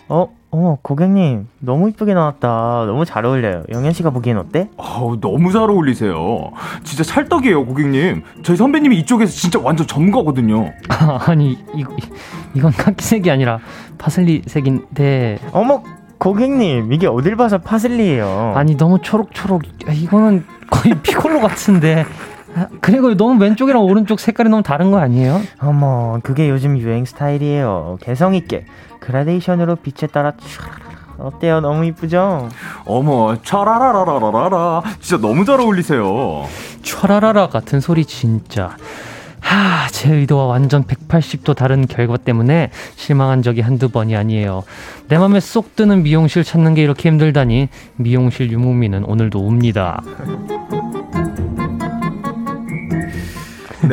[0.09, 0.35] 어?
[0.53, 2.85] 어머 고객님 너무 이쁘게 나왔다.
[2.85, 3.63] 너무 잘 어울려요.
[3.71, 4.69] 영현 씨가 보기엔 어때?
[4.77, 6.51] 어우 너무 잘 어울리세요.
[6.83, 8.21] 진짜 찰떡이에요 고객님.
[8.43, 10.71] 저희 선배님이 이쪽에서 진짜 완전 전문가거든요.
[10.89, 11.83] 아, 니 이,
[12.53, 13.57] 이건 카키색이 아니라
[13.97, 15.39] 파슬리색인데.
[15.53, 15.81] 어머
[16.19, 18.53] 고객님 이게 어딜 봐서 파슬리예요?
[18.55, 19.63] 아니 너무 초록초록.
[19.91, 22.05] 이거는 거의 피콜로 같은데
[22.81, 25.41] 그리고 너무 왼쪽이랑 오른쪽 색깔이 너무 다른 거 아니에요?
[25.59, 28.65] 어머 그게 요즘 유행 스타일이에요 개성 있게
[28.99, 30.33] 그라데이션으로 빛에 따라
[31.17, 31.59] 어때요?
[31.61, 32.49] 너무 이쁘죠?
[32.85, 34.81] 어머, 차라라라라라라.
[34.99, 36.45] 진짜 너무 잘 어울리세요.
[36.81, 38.75] 차라라라 같은 소리 진짜.
[39.39, 44.63] 하, 제 의도와 완전 180도 다른 결과 때문에 실망한 적이 한두 번이 아니에요.
[45.09, 50.01] 내 맘에 쏙 드는 미용실 찾는 게 이렇게 힘들다니 미용실 유목민은 오늘도 옵니다.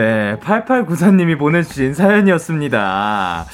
[0.00, 3.44] 네, 8894님이 보내주신 사연이었습니다.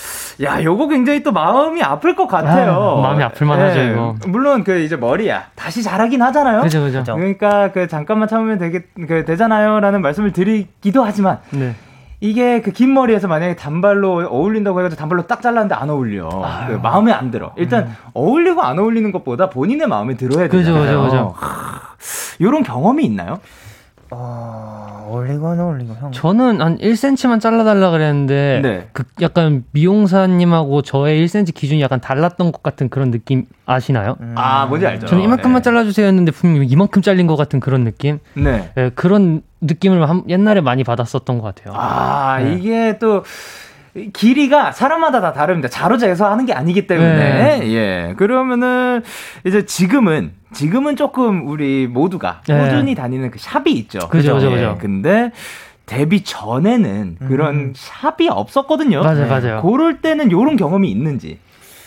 [0.44, 2.98] 야, 요거 굉장히 또 마음이 아플 것 같아요.
[2.98, 3.90] 아, 마음이 아플 만하죠, 네.
[3.90, 4.14] 이거.
[4.28, 5.46] 물론 그 이제 머리야.
[5.56, 6.60] 다시 자라긴 하잖아요.
[6.62, 7.02] 그죠, 그죠.
[7.04, 11.74] 그러니까 그 잠깐만 참으면 되게 그 되잖아요 라는 말씀을 드리기도 하지만 네.
[12.20, 16.28] 이게 그 긴 머리에서 만약에 단발로 어울린다고 해가지고 단발로 딱 잘랐는데 안 어울려.
[16.68, 17.52] 그 마음에 안 들어.
[17.56, 17.94] 일단 음.
[18.14, 20.84] 어울리고 안 어울리는 것보다 본인의 마음에 들어야 되잖아요.
[20.84, 21.34] 그죠, 그죠, 그죠.
[22.40, 23.40] 요런 경험이 있나요?
[24.10, 26.12] 어, 올리고 안 올리고 형.
[26.12, 28.88] 저는 한 1cm만 잘라달라 그랬는데 네.
[28.92, 34.16] 그 약간 미용사님하고 저의 1cm 기준이 약간 달랐던 것 같은 그런 느낌 아시나요?
[34.20, 34.34] 음.
[34.36, 35.06] 아, 뭔지 알죠?
[35.06, 35.64] 저는 이만큼만 네.
[35.64, 38.18] 잘라주세요 했는데 분명히 이만큼 잘린 것 같은 그런 느낌?
[38.34, 38.70] 네.
[38.74, 41.74] 네, 그런 느낌을 한- 옛날에 많이 받았었던 것 같아요.
[41.76, 42.54] 아, 네.
[42.54, 43.24] 이게 또
[44.12, 45.68] 길이가 사람마다 다 다릅니다.
[45.68, 47.58] 자로 재서 하는 게 아니기 때문에.
[47.58, 47.72] 네.
[47.72, 48.14] 예.
[48.16, 49.02] 그러면은
[49.44, 52.58] 이제 지금은 지금은 조금 우리 모두가 네.
[52.58, 54.00] 꾸준히 다니는 그 샵이 있죠.
[54.08, 54.54] 그죠, 그죠, 예.
[54.54, 54.78] 그죠.
[54.80, 55.32] 근데
[55.86, 57.72] 데뷔 전에는 그런 음.
[57.74, 59.02] 샵이 없었거든요.
[59.02, 59.26] 맞아요, 네.
[59.26, 59.62] 맞아요.
[59.62, 61.38] 그럴 때는 요런 경험이 있는지.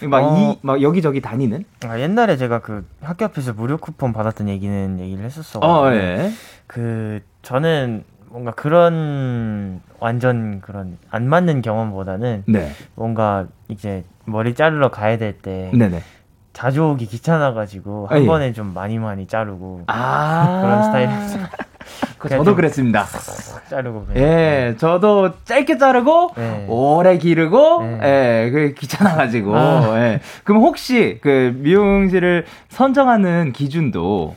[0.08, 0.38] 막 어.
[0.38, 1.66] 이, 막 여기저기 다니는?
[1.86, 5.60] 아, 옛날에 제가 그 학교 앞에서 무료 쿠폰 받았던 얘기는 얘기를 했었어.
[5.60, 6.32] 어, 예.
[6.68, 12.72] 그 저는 뭔가 그런 완전 그런 안 맞는 경험보다는 네.
[12.96, 16.02] 뭔가 이제 머리 자르러 가야 될때 네네.
[16.54, 18.28] 자주 오기 귀찮아가지고 아, 한 예.
[18.28, 20.60] 번에 좀 많이 많이 자르고 아.
[20.62, 21.44] 그런 스타일이었어요.
[22.20, 23.06] 그 저도 그랬습니다.
[23.70, 24.22] 자르고 그냥.
[24.22, 26.66] 예, 저도 짧게 자르고 네.
[26.68, 28.00] 오래 기르고 네.
[28.46, 30.00] 예, 그 귀찮아가지고 아.
[30.00, 30.20] 예.
[30.44, 34.36] 그럼 혹시 그 미용실을 선정하는 기준도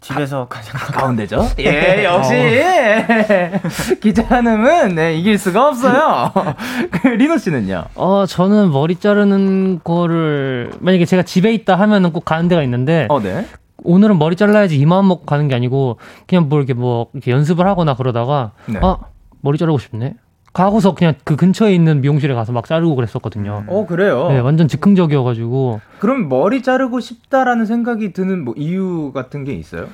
[0.00, 1.46] 집에서 가장 가까운 데죠?
[1.60, 2.34] 예, 역시
[4.00, 6.32] 귀찮음은 네, 이길 수가 없어요.
[6.90, 7.84] 그 리노 씨는요?
[7.94, 13.20] 어, 저는 머리 자르는 거를 만약에 제가 집에 있다 하면은 꼭 가는 데가 있는데 어,
[13.20, 13.46] 네.
[13.82, 17.66] 오늘은 머리 잘라야지 이 마음 먹고 가는 게 아니고 그냥 뭐 이렇게 뭐 이렇게 연습을
[17.66, 18.78] 하거나 그러다가 네.
[18.82, 18.98] 아
[19.42, 20.14] 머리 자르고 싶네.
[20.52, 23.64] 가고서 그냥 그 근처에 있는 미용실에 가서 막 자르고 그랬었거든요.
[23.68, 24.28] 어, 그래요.
[24.28, 29.88] 네, 완전 즉흥적이어가지고 그럼 머리 자르고 싶다라는 생각이 드는 뭐 이유 같은 게 있어요?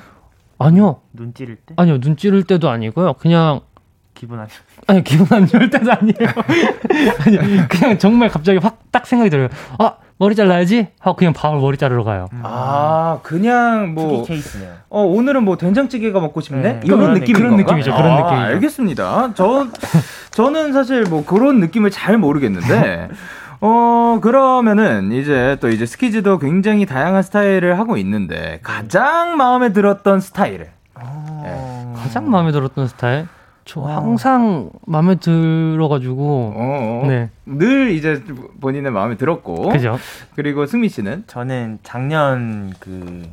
[0.59, 3.13] 아니요, 눈 찌를 때 아니요 눈 찌를 때도 아니고요.
[3.13, 3.61] 그냥
[4.17, 4.53] 기분 안 좋.
[4.87, 6.15] 아니 기분 안 좋을 때도 아니에요.
[7.25, 9.49] 아니 그냥 정말 갑자기 확 딱 생각이 들어요.
[9.77, 12.27] 아 머리 잘라야지 하고 그냥 바로 머리 자르러 가요.
[12.41, 14.73] 아, 그냥 뭐 특이 케이스네요.
[14.89, 16.61] 어, 오늘은 뭐 된장찌개가 먹고 싶네?
[16.61, 17.73] 네, 이런 그런 느낌인 그런 건가?
[17.73, 18.45] 느낌이죠, 그런 아, 느낌이죠.
[18.55, 19.33] 알겠습니다.
[19.35, 19.67] 저,
[20.31, 23.09] 저는 사실 뭐 그런 느낌을 잘 모르겠는데,
[23.61, 30.69] 어, 그러면은 이제 또 이제 스키즈도 굉장히 다양한 스타일을 하고 있는데, 가장 마음에 들었던 스타일을.
[30.95, 31.93] 어...
[31.95, 33.27] 가장 마음에 들었던 스타일?
[33.67, 37.07] 저 항상 마음에 들어가지고 어, 어.
[37.07, 38.21] 네 늘 이제
[38.59, 39.69] 본인의 마음에 들었고.
[39.69, 39.97] 그죠?
[40.35, 41.23] 그리고 승미 씨는?
[41.27, 43.23] 저는 작년 그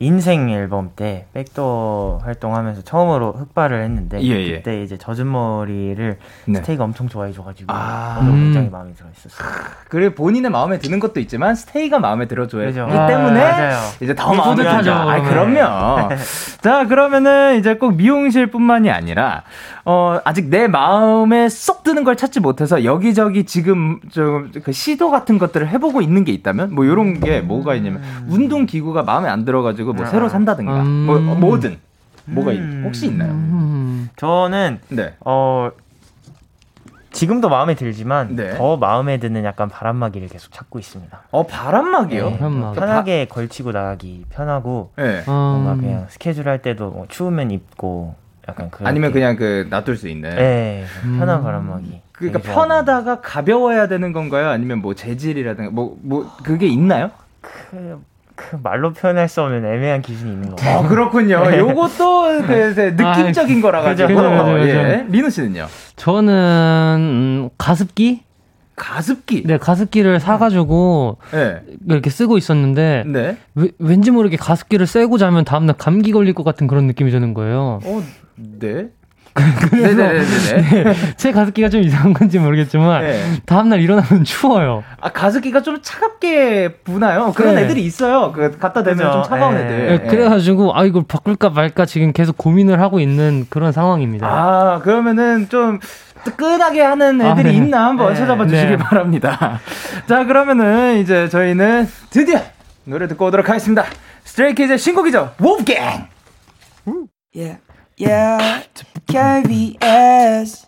[0.00, 4.56] 인생 앨범 때 백도어 활동하면서 처음으로 흑발을 했는데 예, 예.
[4.56, 6.54] 그때 이제 젖은 머리를 네.
[6.58, 8.16] 스테이가 엄청 좋아해 줘가지고 아.
[8.18, 8.44] 저도 음.
[8.44, 9.48] 굉장히 마음에 들어 있었어요.
[9.88, 12.68] 그래 본인의 마음에 드는 것도 있지만 스테이가 마음에 들어줘야.
[12.68, 13.78] 하기 아, 때문에 맞아요.
[14.00, 14.56] 이제 더 마음에.
[14.64, 15.10] 든다.
[15.10, 15.22] 아, 네.
[15.22, 16.08] 그럼요.
[16.60, 19.42] 자, 그러면은 이제 꼭 미용실뿐만이 아니라
[19.84, 25.38] 어 아직 내 마음에 쏙 드는 걸 찾지 못해서 여기저기 지금 좀 그 시도 같은
[25.38, 29.87] 것들을 해보고 있는 게 있다면 뭐 이런 게 뭐가 있냐면 운동 기구가 마음에 안 들어가지고
[29.92, 30.08] 뭐 아.
[30.08, 31.06] 새로 산다든가 음.
[31.06, 31.78] 뭐 어, 뭐든
[32.26, 32.82] 뭐가 있- 음.
[32.86, 33.30] 혹시 있나요?
[33.32, 34.08] 음.
[34.16, 35.14] 저는 네.
[35.24, 35.70] 어
[37.10, 38.54] 지금도 마음에 들지만 네.
[38.56, 41.20] 더 마음에 드는 약간 바람막이를 계속 찾고 있습니다.
[41.30, 42.30] 어 바람막이요.
[42.30, 42.74] 네, 바람막.
[42.74, 45.22] 편하게 걸치고 나가기 편하고 네.
[45.26, 45.80] 뭔가 음.
[45.80, 48.14] 그냥 스케줄 할 때도 뭐 추우면 입고
[48.46, 50.36] 약간 그 아니면 그냥 그 놔둘 수 있는.
[50.36, 50.84] 네
[51.18, 51.44] 편한 음.
[51.44, 52.02] 바람막이.
[52.12, 52.40] 그러니까.
[52.40, 54.48] 편하다가 가벼워야 되는 건가요?
[54.48, 57.10] 아니면 뭐 재질이라든가 뭐뭐 그게 있나요?
[57.40, 58.02] 그,
[58.38, 60.78] 그 말로 표현할 수 없는 애매한 기준이 있는 거 같아요.
[60.78, 61.42] 어 그렇군요.
[61.58, 64.68] 요것도 그, 그 느낌적인 거라 가지고 그죠, 그죠, 그죠.
[64.68, 65.06] 예.
[65.08, 65.66] 리노 씨는요?
[65.96, 66.32] 저는
[67.00, 68.22] 음, 가습기
[68.76, 69.42] 가습기.
[69.44, 71.60] 네 가습기를 사가지고 네.
[71.88, 73.36] 이렇게 쓰고 있었는데 네.
[73.56, 77.80] 왜- 왠지 모르게 가습기를 쐬고 자면 다음날 감기 걸릴 것 같은 그런 느낌이 드는 거예요.
[77.84, 78.02] 어,
[78.36, 78.86] 네.
[79.72, 80.94] 네네네네.
[81.16, 83.22] 제 가습기가 좀 이상한 건지 모르겠지만 네.
[83.46, 84.84] 다음날 일어나면 추워요.
[85.00, 87.32] 아 가습기가 좀 차갑게 부나요?
[87.34, 87.62] 그런 네.
[87.62, 88.32] 애들이 있어요.
[88.32, 89.12] 그 갖다 대면 그죠.
[89.12, 89.60] 좀 차가운 예.
[89.60, 89.86] 애들.
[89.86, 94.26] 네, 그래가지고 아 이걸 바꿀까 말까 지금 계속 고민을 하고 있는 그런 상황입니다.
[94.26, 95.78] 아 그러면은 좀
[96.24, 97.56] 뜨끈하게 하는 아, 애들이 네.
[97.56, 98.18] 있나 한번 네.
[98.18, 98.76] 찾아봐 주시기 네.
[98.76, 99.60] 바랍니다.
[100.08, 102.40] 자 그러면은 이제 저희는 드디어
[102.84, 103.84] 노래 듣고 오도록 하겠습니다.
[104.24, 105.32] 스트레이키즈의 신곡이죠.
[105.40, 106.06] wolfgang.
[107.34, 107.58] Yeah,
[107.98, 108.64] yeah.
[109.06, 110.66] KBS,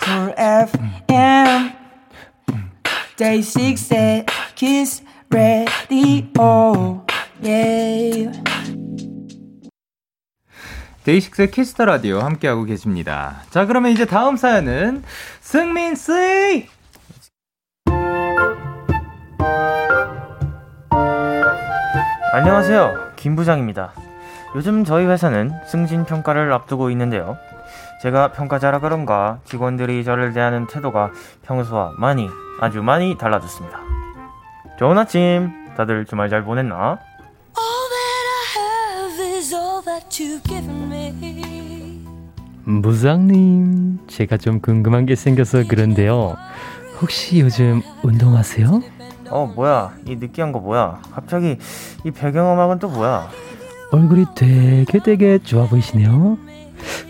[0.00, 1.72] Cool FM,
[3.16, 7.04] Day 6's Kiss the Radio.
[7.42, 8.42] Yeah.
[11.04, 13.42] 데이식스의 키스 더 라디오 함께하고 계십니다.
[13.48, 15.02] 자, 그러면 이제 다음 사연은
[15.40, 16.68] 승민 씨.
[22.34, 23.14] 안녕하세요.
[23.16, 23.94] 김 부장입니다.
[24.54, 27.36] 요즘 저희 회사는 승진 평가를 앞두고 있는데요.
[28.02, 31.10] 제가 평가자라 그런가 직원들이 저를 대하는 태도가
[31.42, 32.28] 평소와 많이
[32.60, 33.78] 아주 많이 달라졌습니다.
[34.78, 35.50] 좋은 아침.
[35.76, 36.98] 다들 주말 잘 보냈나?
[37.56, 42.04] All that I have is all that you've given me.
[42.64, 46.36] 무장님, 제가 좀 궁금한 게 생겨서 그런데요.
[47.00, 48.82] 혹시 요즘 운동하세요?
[49.30, 51.58] 어 뭐야 이 느끼한 거 뭐야 갑자기
[52.04, 53.28] 이 배경음악은 또 뭐야
[53.90, 56.38] 얼굴이 되게 되게 좋아 보이시네요.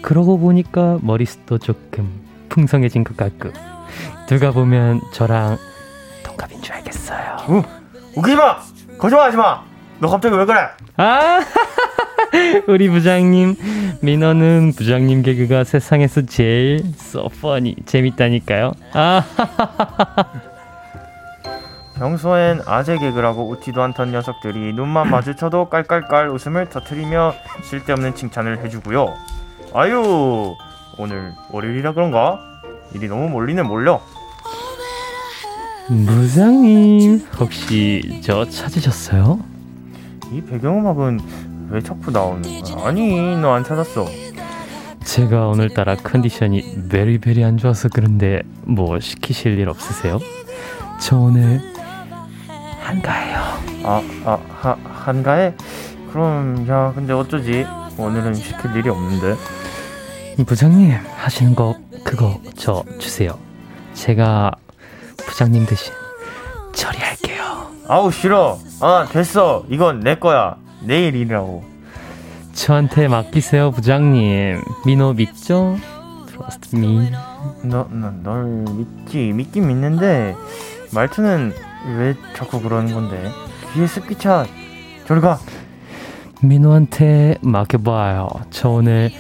[0.03, 2.09] 그러고 보니까 머리숱도 조금
[2.49, 3.51] 풍성해진 것 같고
[4.29, 5.59] 누가 보면 저랑
[6.25, 7.37] 동갑인 줄 알겠어요.
[7.49, 7.63] 우,
[8.17, 8.59] 웃기지 마
[8.99, 9.69] 거짓말하지 마
[10.01, 10.61] 너 갑자기 왜 그래
[10.97, 11.41] 아,
[12.69, 13.57] 우리 부장님
[14.01, 18.73] 민호는 부장님 개그가 세상에서 제일 so funny 재밌다니까요.
[18.93, 19.25] 아,
[21.99, 27.35] 평소엔 아재 개그라고 웃지도 않던 녀석들이 눈만 마주쳐도 깔깔깔 웃음을 터트리며
[27.65, 29.15] 쓸데없는 칭찬을 해주고요.
[29.75, 30.55] 아유
[30.97, 32.39] 오늘 월요일이라 그런가?
[32.95, 34.01] 일이 너무 몰리네 몰려.
[35.89, 39.41] 부장님 혹시 저 찾으셨어요?
[40.31, 41.21] 이 배경음악은
[41.71, 42.87] 왜 자꾸 나오는 거야?
[42.87, 44.07] 아니 너 안 찾았어.
[45.05, 50.19] 제가 오늘따라 컨디션이 베리베리 안 좋아서 그런데 뭐 시키실 일 없으세요?
[51.01, 51.61] 저 오늘
[52.89, 53.39] 한가해요.
[53.85, 55.55] 아, 아, 하, 한가해?
[56.11, 57.67] 그럼, 야, 근데 어쩌지?
[57.99, 59.37] 오늘은 시킬 일이 없는데.
[60.47, 63.39] 부장님 하시는 거 그거 저 주세요.
[63.93, 64.53] 제가
[65.19, 65.93] 부장님 대신
[66.73, 67.67] 처리할게요.
[67.89, 68.59] 아우, 싫어.
[68.81, 69.65] 아, 됐어.
[69.69, 70.57] 이건 내 거야.
[70.81, 71.65] 내일 일이라고.
[72.55, 74.63] 저한테 맡기세요, 부장님.
[74.87, 75.77] 민호 믿죠?
[76.29, 77.11] Trust me.
[77.65, 79.33] 너, 너, 널 믿지.
[79.35, 80.37] 믿긴 믿는데,
[80.93, 83.31] 말투는 왜 자꾸 그러는 건데?
[83.73, 84.45] 귀에 습기 차.
[85.07, 85.39] 저리 가.
[86.43, 88.29] 민호한테 맡겨봐요.
[88.51, 89.11] 저 오늘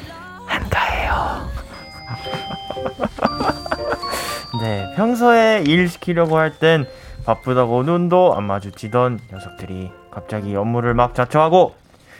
[0.46, 1.48] 한가해요.
[4.62, 6.86] 네, 평소에 일 시키려고 할 땐
[7.24, 11.74] 바쁘다고 눈도 안 마주치던 녀석들이 갑자기 업무를 막 자처하고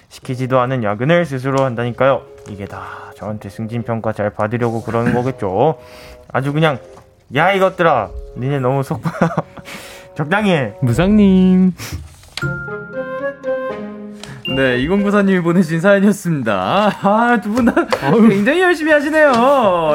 [0.08, 2.22] 시키지도 않은 야근을 스스로 한다니까요.
[2.48, 5.78] 이게 다 저한테 승진 평가 잘 받으려고 그러는 거겠죠.
[6.32, 6.78] 아주 그냥
[7.34, 9.12] 야 이것들아 니네 너무 속 보여.
[10.18, 10.74] 적당히 해.
[10.85, 11.72] 부장님.
[14.57, 16.52] 네, 2094님이 보내신 사연이었습니다.
[17.02, 17.87] 아, 두 분 다
[18.28, 19.31] 굉장히 열심히 하시네요.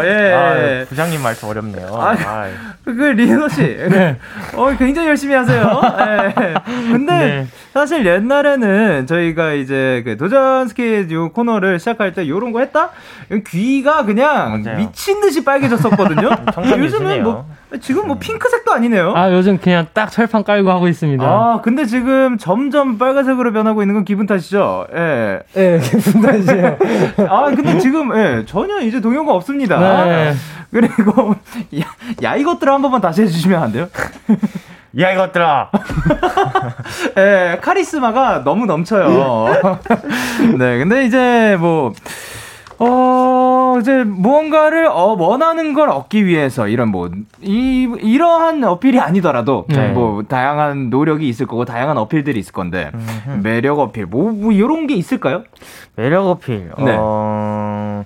[0.05, 0.31] 예.
[0.33, 1.87] 아, 부장님 말투 어렵네요.
[1.93, 2.51] 아, 아이.
[2.85, 3.77] 그 리노 씨,
[4.55, 5.81] 어 굉장히 열심히 하세요.
[6.39, 6.53] 예.
[6.89, 7.47] 근데 네.
[7.73, 12.91] 사실 옛날에는 저희가 이제 그 도전 스케줄 코너를 시작할 때 요런 거 했다?
[13.47, 14.77] 귀가 그냥 맞아요.
[14.77, 16.29] 미친 듯이 빨개졌었거든요.
[16.77, 17.23] 요즘은.
[17.23, 17.45] 뭐
[17.81, 19.13] 지금 뭐 핑크색도 아니네요.
[19.15, 21.23] 아 요즘 그냥 딱 철판 깔고 하고 있습니다.
[21.23, 24.87] 아, 근데 지금 점점 빨간색으로 변하고 있는 건 기분 탓이죠.
[24.93, 25.39] 예.
[25.55, 26.77] 예, 기분 탓이에요.
[27.29, 29.79] 아, 근데 지금, 예, 전혀 이제 동요가 없습니다.
[30.05, 30.33] 네.
[30.71, 31.35] 그리고,
[31.79, 31.85] 야,
[32.23, 33.87] 야, 이것들 한 번만 다시 해주시면 안 돼요?
[34.99, 35.71] 야 이것들아.
[37.17, 39.47] 예, 카리스마가 너무 넘쳐요.
[40.57, 41.93] 네, 근데 이제 뭐,
[42.85, 47.09] 어, 이제 무언가를 어, 원하는 걸 얻기 위해서 이런 뭐,
[47.41, 49.89] 이, 이러한 어필이 아니더라도 네.
[49.89, 52.91] 뭐, 다양한 노력이 있을 거고, 다양한 어필들이 있을 건데,
[53.41, 55.43] 매력 어필, 뭐, 뭐, 이런 게 있을까요?
[55.95, 56.71] 매력 어필.
[56.79, 56.95] 네.
[56.97, 58.03] 어.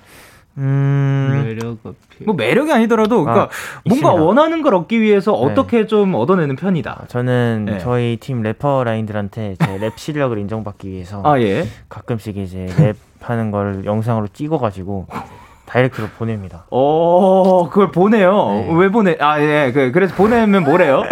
[0.60, 1.44] 음.
[1.46, 2.26] 매력 어필.
[2.26, 3.50] 뭐, 매력이 아니더라도, 그러니까, 아,
[3.86, 4.12] 뭔가 있습니다.
[4.24, 5.38] 원하는 걸 얻기 위해서 네.
[5.38, 7.04] 어떻게 좀 얻어내는 편이다.
[7.10, 7.78] 저는 네.
[7.80, 11.68] 저희 팀 래퍼 라인들한테 제 랩 실력을 인정받기 위해서 아, 예.
[11.90, 15.08] 가끔씩 이제 랩 하는 걸 영상으로 찍어가지고
[15.66, 16.66] direct로 보냅니다.
[16.70, 18.32] 어, 그걸 보내요.
[18.52, 18.70] 네.
[18.78, 19.18] 왜 보내?
[19.20, 19.72] 아, 예.
[19.74, 21.04] 그, 그래서 보내면 뭐래요?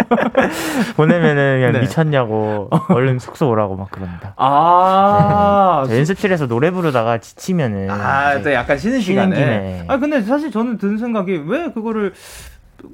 [0.96, 1.80] 보내면은 그냥 네.
[1.80, 4.32] 미쳤냐고 얼른 숙소 오라고 막 그럽니다.
[4.36, 9.36] 아, 저 연습실에서 노래 부르다가 지치면은 아, 또 약간 쉬는 시간에.
[9.36, 9.84] 김에.
[9.88, 12.14] 아, 근데 사실 저는 드는 생각이 왜 그거를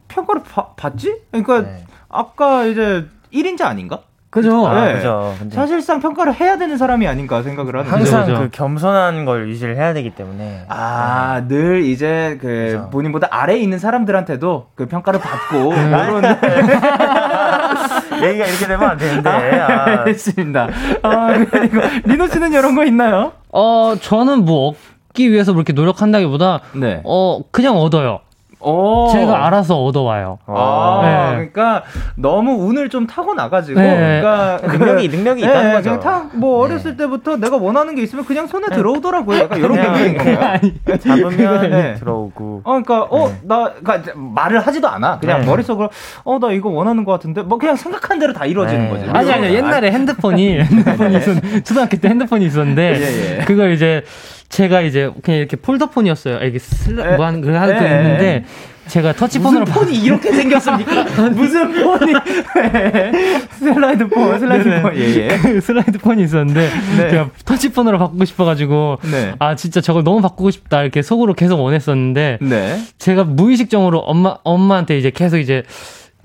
[0.08, 1.14] 평가를 바- 받지?
[1.30, 1.84] 그러니까 네.
[2.08, 4.00] 아까 이제 1인자 아닌가?
[4.32, 4.66] 그죠?
[4.66, 4.94] 아, 네.
[4.94, 5.34] 그죠.
[5.38, 7.90] 근데 사실상 평가를 해야 되는 사람이 아닌가 생각을 하는데.
[7.90, 8.38] 항상 그죠.
[8.40, 12.88] 그 겸손한 걸 유지를 해야 되기 때문에 아, 늘 이제 그 그죠.
[12.90, 16.24] 본인보다 아래에 있는 사람들한테도 그 평가를 받고 이런
[18.24, 20.68] 얘기가 이렇게 되면 안 되는데 아, 알겠습니다.
[21.02, 23.32] 아, 그리고 리노 씨는 이런 거 있나요?
[23.52, 24.72] 어 저는 뭐
[25.10, 27.02] 얻기 위해서 그렇게 노력한다기보다 네.
[27.04, 28.20] 어 그냥 얻어요.
[28.62, 29.08] 오.
[29.12, 30.38] 제가 알아서 얻어와요.
[30.46, 31.32] 아, 네.
[31.50, 31.82] 그러니까
[32.16, 34.20] 너무 운을 좀 타고 나가지고, 네.
[34.20, 35.90] 그러니까 능력이 능력이 있다는 네, 거죠.
[35.98, 36.74] 그냥 타, 뭐 네.
[36.74, 39.38] 어렸을 때부터 내가 원하는 게 있으면 그냥 손에 들어오더라고요.
[39.38, 40.60] 약간 이런 그냥 개념인 건가요?
[41.00, 41.94] 잡으면 네.
[41.94, 43.40] 들어오고 어, 그러니까 어, 네.
[43.42, 45.18] 나 그러니까 말을 하지도 않아.
[45.18, 45.46] 그냥 네.
[45.46, 45.90] 머릿속으로
[46.24, 48.90] 어, 나 이거 원하는 것 같은데, 뭐 그냥 생각한 대로 다 이루어지는 네.
[48.90, 49.10] 거지.
[49.10, 53.44] 아니 아니 옛날에 핸드폰이 핸드폰이 있었 초등학교 때 핸드폰이 있었는데 예, 예.
[53.44, 54.04] 그걸 이제
[54.52, 56.46] 제가 이제 그냥 이렇게 폴더폰이었어요.
[56.46, 58.44] 이게 슬라 에, 뭐 하는 거 하는 거 에, 있는데
[58.86, 61.04] 제가 터치폰으로 무슨 폰이 이렇게 생겼습니까?
[61.30, 62.12] 무슨 폰이
[63.58, 64.82] 슬라이드 폰, 슬라이드 네네.
[64.82, 65.28] 폰, 예, 예.
[65.40, 66.68] 그 슬라이드 폰이 있었는데
[66.98, 67.10] 네.
[67.10, 69.32] 제가 터치폰으로 바꾸고 싶어가지고 네.
[69.38, 72.78] 아 진짜 저걸 너무 바꾸고 싶다 이렇게 속으로 계속 원했었는데 네.
[72.98, 75.62] 제가 무의식적으로 엄마 엄마한테 이제 계속 이제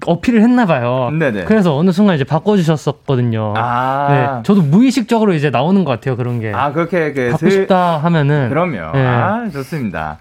[0.06, 1.10] 어필을 했나 봐요.
[1.18, 1.46] 네네.
[1.46, 3.54] 그래서 어느 순간 이제 바꿔주셨었거든요.
[3.58, 4.08] 아.
[4.10, 6.52] 네, 저도 무의식적으로 이제 나오는 것 같아요 그런 게.
[6.54, 8.92] 아, 그렇게, 그, 바꾸고 슬- 싶다 하면은 그럼요.
[8.94, 9.06] 네.
[9.06, 10.20] 아, 좋습니다.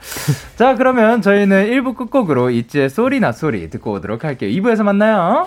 [0.57, 4.51] 자, 그러면 저희는 1부 끝곡으로 있지의 소리나 소리 듣고 오도록 할게요.
[4.63, 5.47] 2부에서 만나요.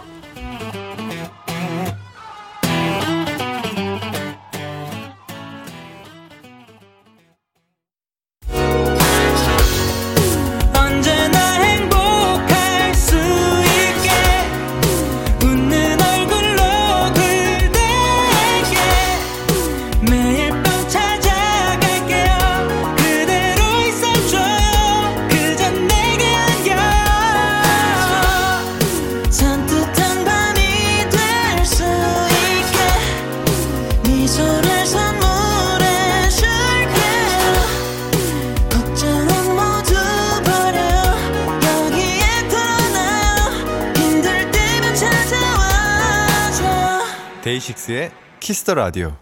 [48.50, 49.14] Kiss the Radio.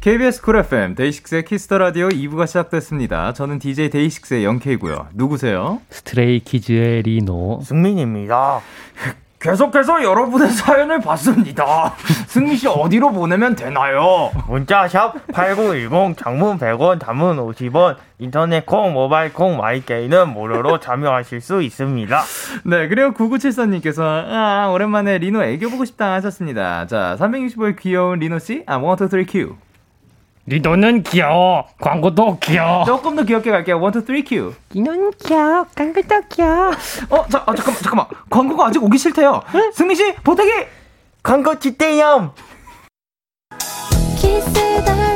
[0.00, 3.34] KBS 쿨 FM 데이식스의 키스터 라디오 2부가 시작됐습니다.
[3.34, 5.08] 저는 DJ 데이식스의 영케이고요.
[5.12, 5.82] 누구세요?
[5.90, 7.60] Stray Kids의 리노.
[7.62, 8.62] 승민입니다.
[9.40, 11.94] 계속해서 여러분의 사연을 받습니다.
[12.28, 14.30] 승민 씨 어디로 보내면 되나요?
[14.46, 21.40] 문자 샵 8910 장문 100원 단문 50원 인터넷 콩 모바일 콩 My K는 무료로 참여하실
[21.40, 22.20] 수 있습니다.
[22.64, 26.86] 네, 그리고 9974님께서 아, 오랜만에 리노 애교 보고 싶다 하셨습니다.
[26.86, 29.56] 자, 365일 귀여운 리노 씨, 아, 1, 2, 3, 큐.
[30.50, 31.64] 리노는 귀여워.
[31.80, 32.84] 광고도 귀여워.
[32.84, 33.76] 조금 더 귀엽게 갈게요.
[33.78, 34.52] 1, 2, 3, 큐.
[34.74, 35.64] 리노는 귀여워.
[35.76, 36.70] 광고도 귀여워.
[37.08, 38.06] 어, 자, 아, 잠깐만, 잠깐만.
[38.28, 39.42] 광고가 아직 오기 싫대요.
[39.72, 40.50] 승민 씨, 보태기!
[41.22, 42.32] 광고 치대염!
[44.16, 44.52] Kiss
[44.84, 45.09] the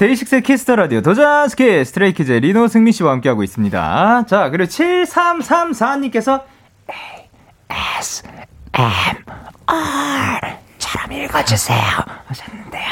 [0.00, 4.24] DAY6의 Kiss the Radio 도전 스키 Stray Kids 리노 승민 씨와 함께하고 있습니다.
[4.26, 6.42] 자, 그리고 7334님께서
[7.68, 8.22] S
[8.72, 9.14] M
[9.66, 11.78] R 처럼 읽어주세요
[12.28, 12.90] 하셨는데요.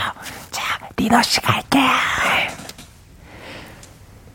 [0.51, 1.89] 자, 리노 씨 갈게요.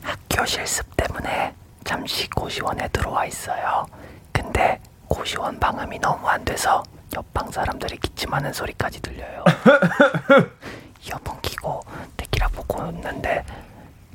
[0.01, 1.53] 학교 실습 때문에
[1.83, 3.85] 잠시 고시원에 들어와 있어요.
[4.31, 6.81] 근데 고시원 방음이 너무 안 돼서
[7.15, 9.43] 옆방 사람들이 기침하는 소리까지 들려요.
[11.07, 11.81] 이어폰 끼고
[12.17, 13.43] 데키라 보고 있는데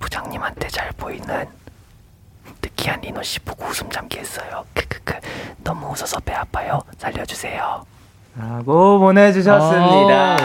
[0.01, 1.47] 부장님한테 잘 보이는
[2.63, 4.65] 느끼한 리노 씨 보고 웃음 참기 했어요.
[4.75, 5.15] 크크크
[5.65, 6.81] 너무 웃어서 배 아파요.
[6.99, 7.85] 살려주세요.
[8.39, 10.37] 라고 보내주셨습니다.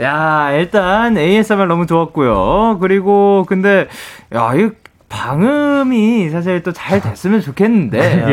[0.00, 2.78] 야, 일단 ASMR 너무 좋았고요.
[2.80, 3.88] 그리고 근데
[4.34, 4.70] 야, 이
[5.08, 8.26] 방음이 사실 또 잘 됐으면 좋겠는데.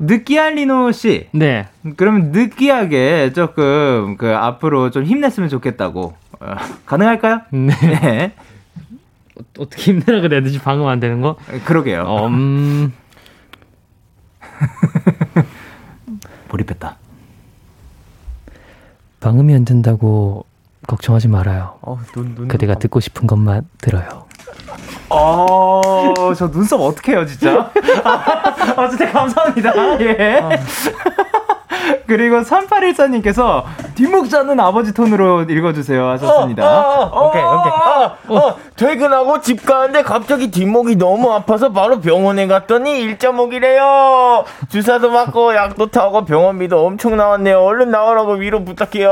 [0.00, 1.28] 느끼한 리노 씨.
[1.32, 1.68] 네.
[1.96, 6.14] 그러면 느끼하게 조금 그 앞으로 좀 힘냈으면 좋겠다고.
[6.40, 6.54] 어,
[6.86, 7.42] 가능할까요?
[7.52, 7.74] 네.
[8.00, 8.32] 네.
[9.58, 10.58] 어떻게 힘내라 그래야 되지?
[10.58, 11.36] 방음 안 되는 거?
[11.64, 12.02] 그러게요.
[12.02, 12.92] 어, 음.
[16.50, 16.96] 몰입했다.
[19.20, 20.46] 방음이 안 된다고
[20.86, 21.78] 걱정하지 말아요.
[21.82, 22.48] 어, 눈, 눈.
[22.48, 24.24] 그대가 듣고 싶은 것만 들어요.
[25.08, 27.70] 어, 저 눈썹 어떻게 해요, 진짜?
[28.04, 30.00] 아, 진짜 감사합니다.
[30.00, 30.40] 예.
[32.06, 33.64] 그리고 3814님께서
[33.94, 36.64] 뒷목 잡는 아버지 톤으로 읽어주세요 하셨습니다.
[36.64, 37.72] 어, 어, 오케이, 오케이.
[37.72, 44.44] 어, 어, 퇴근하고 집 가는데 갑자기 뒷목이 너무 아파서 바로 병원에 갔더니 1.5기래요.
[44.68, 47.60] 주사도 맞고 약도 타고 병원비도 엄청 나왔네요.
[47.60, 49.10] 얼른 나오라고 위로 부탁해요.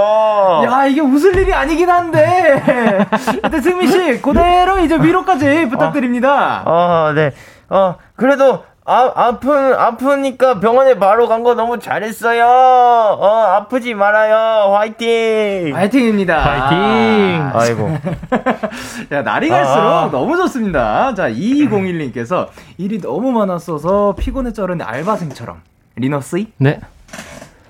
[0.64, 2.62] 야, 이게 웃을 일이 아니긴 한데.
[3.42, 6.62] 근데 승민 씨, 그대로 이제 위로까지 부탁드립니다.
[6.66, 7.32] 어, 네.
[7.70, 12.44] 어, 그래도 아, 아픈 아프니까 병원에 바로 간 거 너무 잘했어요.
[12.46, 13.26] 어,
[13.56, 14.74] 아프지 말아요.
[14.74, 15.72] 화이팅.
[15.74, 16.42] 파이팅입니다.
[16.42, 17.50] 파이팅!
[17.54, 17.90] 아 이고.
[19.12, 20.08] 야, 날이 갈수록 아.
[20.10, 21.12] 너무 좋습니다.
[21.14, 24.14] 자, 2201님께서 일이 너무 많았어서
[24.54, 25.60] 쩔은 알바생처럼.
[25.96, 26.52] 리너씨?
[26.56, 26.80] 네.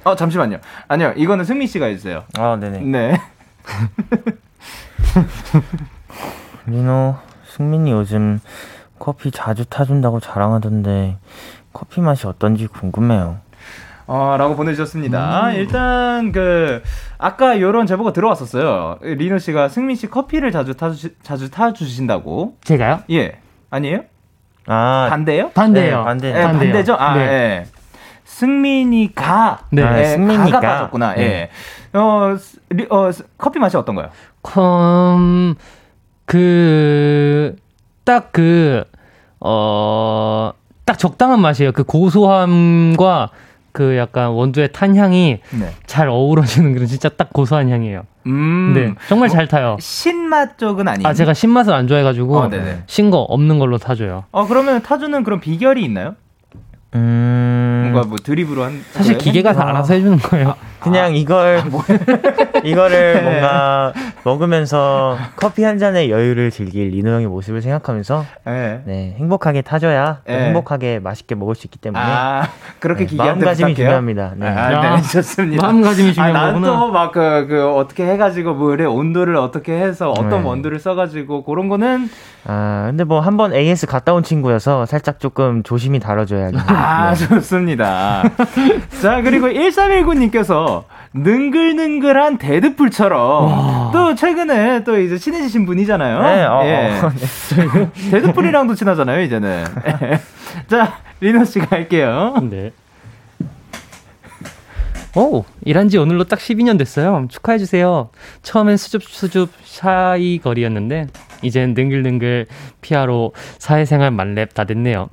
[0.04, 0.58] 어, 잠시만요.
[0.86, 2.22] 아니요, 이거는 승민 씨가 해주세요.
[2.38, 2.78] 아, 네네.
[2.80, 3.20] 네.
[6.64, 7.16] 민호,
[7.56, 8.40] 승민이 요즘
[8.99, 11.16] 커피 자주 타준다고 자랑하던데
[11.72, 13.38] 커피 맛이 어떤지 궁금해요.
[14.07, 15.53] 어, 라고 보내주셨습니다.
[15.53, 16.82] 일단, 그,
[17.18, 18.99] 아까 요런 제보가 들어왔었어요.
[19.03, 22.57] 리노 씨가 승민 씨 커피를 자주 타주, 자주 타주신다고.
[22.64, 23.01] 제가요?
[23.11, 23.38] 예.
[23.70, 24.05] 아니에요?
[24.66, 25.51] 아, 반대예요?
[25.51, 25.99] 반대예요.
[25.99, 26.28] 네, 반대.
[26.28, 26.59] 예, 반대요.
[26.72, 26.94] 반대죠?
[26.94, 27.20] 아, 네.
[27.22, 27.66] 예.
[28.24, 29.61] 승민이 가.
[29.70, 29.82] 네.
[29.82, 30.61] 아, 예, 승민이가.
[30.61, 31.14] 가가 빠졌구나.
[31.14, 31.51] 네.
[31.94, 31.99] 예.
[31.99, 34.09] 어, 스- 리, 어, 스- 커피 맛이 어떤가요?
[34.57, 35.55] 음,
[36.24, 37.57] 그,
[38.09, 38.84] 딱 그,
[39.38, 40.52] 어,
[40.86, 41.72] 딱 적당한 맛이에요.
[41.72, 43.28] 그 고소함과
[43.72, 45.70] 그 약간 원두의 탄향이 네.
[45.84, 48.04] 잘 어우러지는 그런 진짜 딱 고소한 향이에요.
[48.24, 48.72] 음.
[48.74, 48.94] 네.
[49.09, 49.76] 정말 잘 타요.
[49.78, 51.06] 신맛 쪽은 아니에요.
[51.06, 52.84] 아, 제가 신맛을 안 좋아해가지고, 어, 네네.
[52.86, 54.24] 신거 없는 걸로 타줘요.
[54.30, 56.14] 어, 그러면 타주는 그런 비결이 있나요?
[56.94, 58.82] 음, 뭔가 뭐 드립으로 한.
[58.92, 59.22] 사실 거예요?
[59.22, 60.54] 기계가 다 알아서 해주는 거예요.
[60.80, 61.62] 그냥 이걸
[62.64, 63.92] 이거를 뭔가
[64.24, 68.80] 먹으면서 커피 한 잔의 여유를 즐길 리노 형의 모습을 생각하면서 예.
[68.84, 70.46] 네 행복하게 타줘야 또 네.
[70.46, 72.48] 행복하게 맛있게 먹을 수 있기 때문에 아,
[72.78, 73.74] 그렇게 네, 마음가짐이?
[73.74, 74.32] 중요합니다.
[74.36, 74.46] 네.
[74.48, 75.66] 아, 야, 네, 좋습니다.
[75.66, 76.68] 마음가짐이 중요한 아, 거구나.
[76.68, 80.42] 난또막 그, 그, 어떻게 해가지고 물의 온도를 어떻게 해서 어떤 네.
[80.42, 82.08] 원두를 써가지고 그런 거는
[82.46, 86.64] 아 근데 뭐 한 번 AS 갔다 온 친구여서 살짝 조금 조심히 다뤄줘야겠네요.
[86.66, 87.26] 아, 네.
[87.28, 88.22] 좋습니다.
[89.02, 90.67] 자, 그리고 1319님께서
[91.14, 96.22] 능글능글한 데드풀처럼 또 최근에 또 이제 친해지신 분이잖아요.
[96.22, 97.00] 네, 어, 예.
[97.00, 97.90] 어, 네.
[98.10, 99.64] 데드풀이랑도 친하잖아요, 이제는.
[100.68, 102.34] 자, 리노 씨가 할게요.
[102.50, 102.72] 네.
[105.16, 107.26] 오, 일한 지 오늘로 딱 12년 됐어요.
[107.28, 108.10] 축하해주세요.
[108.42, 111.09] 처음엔 수줍 수줍 shy girl이었는데,
[111.42, 112.46] 이젠 능글능글
[112.82, 115.08] 피아로 사회생활 만렙 다 됐네요.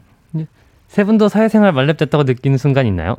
[0.88, 3.16] 세 분도 사회생활 만렙 됐다고 느끼는 순간 있나요?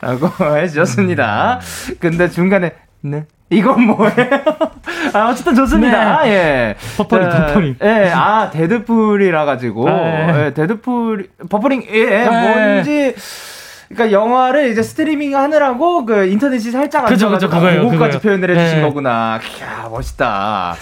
[0.00, 1.60] 라고 해주셨습니다.
[2.00, 3.24] 근데 중간에, 네.
[3.50, 4.12] 이건 뭐예요?
[5.14, 6.28] 아, 어쨌든 좋습니다.
[6.28, 6.74] 예.
[6.98, 7.76] 버퍼링, 자, 버퍼링.
[7.82, 9.88] 예, 아, 데드풀이라 가지고.
[9.88, 10.44] 아, 예.
[10.46, 13.14] 예, 데드풀, 버퍼링, 예, 아, 뭔지.
[13.88, 18.20] 그러니까 영화를 이제 스트리밍 하느라고 그 인터넷이 살짝 안 그죠, 그죠, 그거예요, 그거까지.
[18.20, 18.82] 표현을 해주신 예.
[18.82, 19.40] 거구나.
[19.58, 20.74] 이야, 멋있다.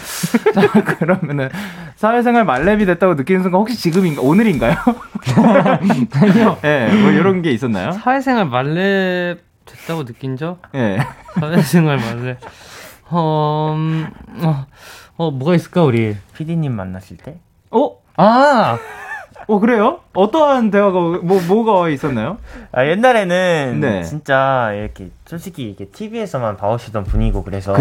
[0.55, 0.61] 자,
[0.99, 1.49] 그러면은
[1.95, 4.75] 사회생활 만렙이 됐다고 느끼는 순간 혹시 지금인가, 오늘인가요?
[6.13, 6.59] 아니요.
[6.65, 7.93] 예, 뭐 이런 게 있었나요?
[7.93, 10.59] 사회생활 만렙 됐다고 느낀 적?
[10.75, 10.99] 예.
[11.39, 12.39] 사회생활 만렙.
[13.11, 14.09] 어, 음,
[14.43, 14.67] 어,
[15.17, 16.17] 어, 뭐가 있을까, 우리?
[16.35, 17.39] PD님 만났을 때
[17.71, 17.93] 어?
[18.17, 18.79] 아!
[19.49, 20.01] 어 그래요?
[20.17, 22.39] 어떠한 대화가 뭐 뭐가 있었나요?
[22.73, 24.03] 아, 옛날에는 네.
[24.03, 27.75] 진짜 이렇게 솔직히 이게 TV에서만 봐오시던 분이고 그래서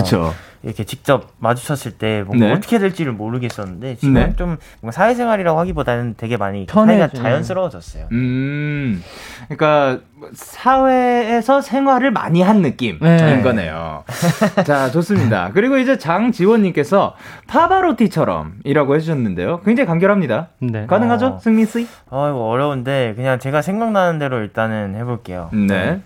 [0.63, 2.53] 이렇게 직접 마주쳤을 때 뭔가 네.
[2.53, 4.33] 어떻게 될지를 모르겠었는데 지금 네.
[4.35, 7.07] 좀 뭔가 사회생활이라고 하기보다는 되게 많이 편해져.
[7.07, 8.07] 사이가 자연스러워졌어요.
[8.11, 9.03] 음,
[9.47, 9.99] 그러니까
[10.33, 13.41] 사회에서 생활을 많이 한 느낌인 네.
[13.43, 14.03] 거네요.
[14.65, 15.51] 자, 좋습니다.
[15.53, 17.15] 그리고 이제 장지원님께서
[17.47, 19.61] 파바로티처럼이라고 해주셨는데요.
[19.61, 20.47] 굉장히 간결합니다.
[20.59, 20.85] 네.
[20.87, 21.39] 가능하죠, 어.
[21.39, 21.87] 승민 씨?
[22.25, 25.49] 아 이거 어려운데 그냥 제가 생각나는 대로 일단은 해볼게요.
[25.53, 26.01] 네.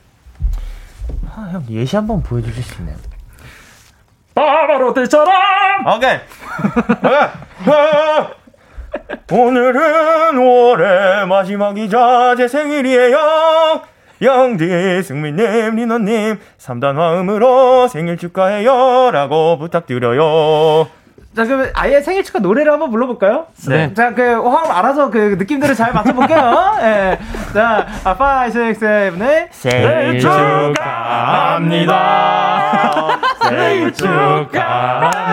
[1.34, 2.98] 아, 형 예시 한번 보여주실 수 있나요?
[4.36, 5.34] 파바로티처럼.
[5.96, 6.18] 오케이.
[9.32, 13.82] 오늘은 5월의 마지막이자 제 생일이에요.
[14.22, 19.12] 영디, 승민님, 리노님, 3단 화음으로 생일 축하해요.
[19.12, 20.88] 라고 부탁드려요.
[21.40, 23.48] 자, 그러면 아예 생일 축하 노래를 한번 불러볼까요?
[23.70, 23.94] 네.
[23.94, 26.76] 자, 그, 화음 알아서 그 느낌들을 잘 맞춰볼게요.
[26.84, 27.18] 예.
[27.54, 29.48] 자, 아, 5, 6, 7, 8.
[29.52, 30.76] 생일 축하합니다.
[33.42, 35.30] 생일 축하합니다.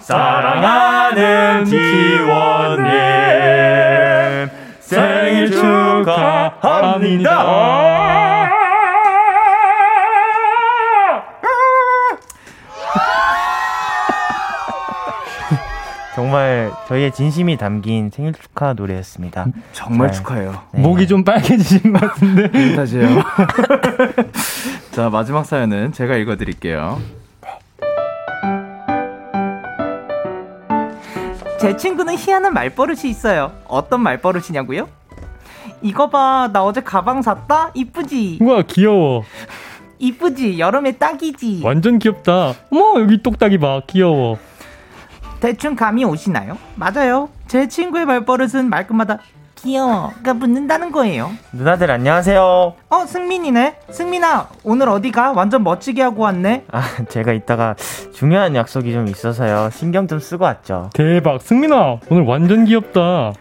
[0.00, 2.90] 사랑하는 지원님
[4.80, 7.30] 생일 축하합니다.
[16.14, 19.46] 정말 저희의 진심이 담긴 생일 축하 노래였습니다.
[19.72, 20.16] 정말 네.
[20.16, 20.62] 축하해요.
[20.72, 20.80] 네.
[20.80, 22.76] 목이 좀 빨개지신 것 같은데.
[22.76, 23.08] 다시요.
[24.92, 27.00] 자, 마지막 사연은 제가 읽어 드릴게요.
[31.60, 33.50] 제 친구는 희한한 말버릇이 있어요.
[33.66, 34.88] 어떤 말버릇이냐고요?
[35.82, 37.72] 이거 봐, 나 어제 가방 샀다?
[37.74, 38.38] 이쁘지?
[38.40, 39.24] 우와, 귀여워.
[39.98, 40.60] 이쁘지?
[40.60, 41.62] 여름에 딱이지?
[41.64, 42.54] 완전 귀엽다.
[42.70, 43.80] 어머, 여기 똑딱이 봐.
[43.88, 44.38] 귀여워.
[45.40, 46.56] 대충 감이 오시나요?
[46.76, 47.28] 맞아요.
[47.46, 49.18] 제 친구의 말버릇은 말끝마다
[49.56, 51.30] 귀여워가 붙는다는 거예요.
[51.52, 52.74] 누나들 안녕하세요.
[52.90, 53.76] 어, 승민이네?
[53.90, 55.32] 승민아, 오늘 어디가?
[55.32, 56.64] 완전 멋지게 하고 왔네?
[56.70, 57.74] 아, 제가 이따가
[58.12, 59.70] 중요한 약속이 좀 있어서요.
[59.72, 60.90] 신경 좀 쓰고 왔죠.
[60.92, 61.40] 대박.
[61.40, 63.32] 승민아, 오늘 완전 귀엽다.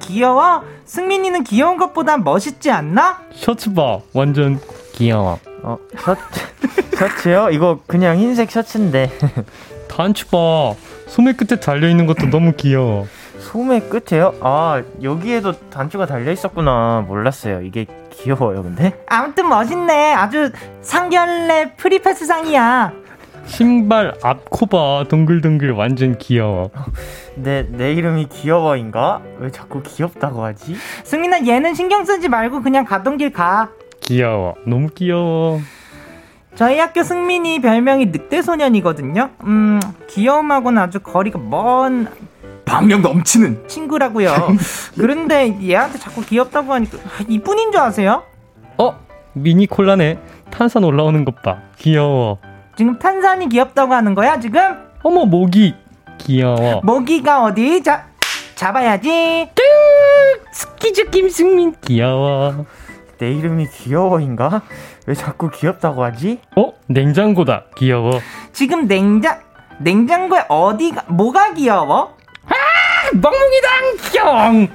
[0.00, 0.62] 귀여워?
[0.84, 3.20] 승민이는 귀여운 것보단 멋있지 않나?
[3.34, 3.98] 셔츠 봐.
[4.14, 4.60] 완전
[4.94, 5.38] 귀여워.
[5.62, 6.20] 어, 셔츠,
[6.96, 7.48] 셔츠요?
[7.50, 9.10] 이거 그냥 흰색 셔츠인데.
[9.88, 10.74] 단추 봐.
[11.06, 13.06] 소매 끝에 달려 있는 것도 너무 귀여워.
[13.38, 14.34] 소매 끝에요?
[14.40, 20.14] 아 여기에도 단추가 달려 있었구나 몰랐어요 이게 귀여워요 근데 아무튼 멋있네.
[20.14, 20.50] 아주
[20.82, 22.92] 상견례 프리패스상이야.
[23.46, 26.70] 신발 앞 코봐 동글동글 완전 귀여워.
[27.36, 29.20] 내, 내 이름이 귀여워인가?
[29.38, 30.74] 왜 자꾸 귀엽다고 하지?
[31.04, 33.68] 승민아 얘는 신경 쓰지 말고 그냥 가던 길 가.
[34.00, 34.54] 귀여워.
[34.66, 35.60] 너무 귀여워.
[36.56, 39.30] 저희 학교 승민이 별명이 늑대 소년이거든요.
[39.44, 39.78] 음,
[40.08, 42.08] 귀여움하고는 아주 거리가 먼
[42.64, 44.34] 박력 넘치는 친구라고요.
[44.98, 48.22] 그런데 얘한테 자꾸 귀엽다고 하니까 아, 이뿐인 줄 아세요?
[48.78, 48.98] 어?
[49.34, 50.18] 미니 콜라네.
[50.50, 51.58] 탄산 올라오는 것 봐.
[51.78, 52.38] 귀여워.
[52.74, 54.60] 지금 탄산이 귀엽다고 하는 거야 지금?
[55.02, 55.74] 어머 모기.
[56.18, 56.80] 귀여워.
[56.82, 57.82] 모기가 어디?
[57.82, 58.06] 자,
[58.54, 59.50] 잡아야지.
[60.52, 61.74] 스키즈 김승민.
[61.84, 62.64] 귀여워.
[63.18, 64.62] 내 이름이 귀여워인가?
[65.06, 66.40] 왜 자꾸 귀엽다고 하지?
[66.56, 66.72] 어?
[66.88, 67.64] 냉장고다.
[67.76, 68.20] 귀여워.
[68.52, 69.40] 지금 냉장
[69.78, 72.16] 냉장고에 어디가 뭐가 귀여워?
[73.14, 74.68] 멍멍이당 귀여워.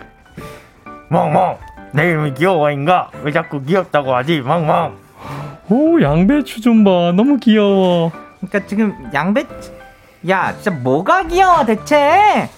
[1.10, 1.58] 멍멍
[1.94, 3.10] 내 이름이 귀여워인가?
[3.24, 4.42] 왜 자꾸 귀엽다고 하지?
[4.42, 4.96] 멍멍
[5.70, 7.12] 오 양배추 좀 봐.
[7.14, 8.12] 너무 귀여워.
[8.40, 9.46] 그러니까 지금 양배
[10.30, 12.50] 야 진짜 뭐가 귀여워 대체?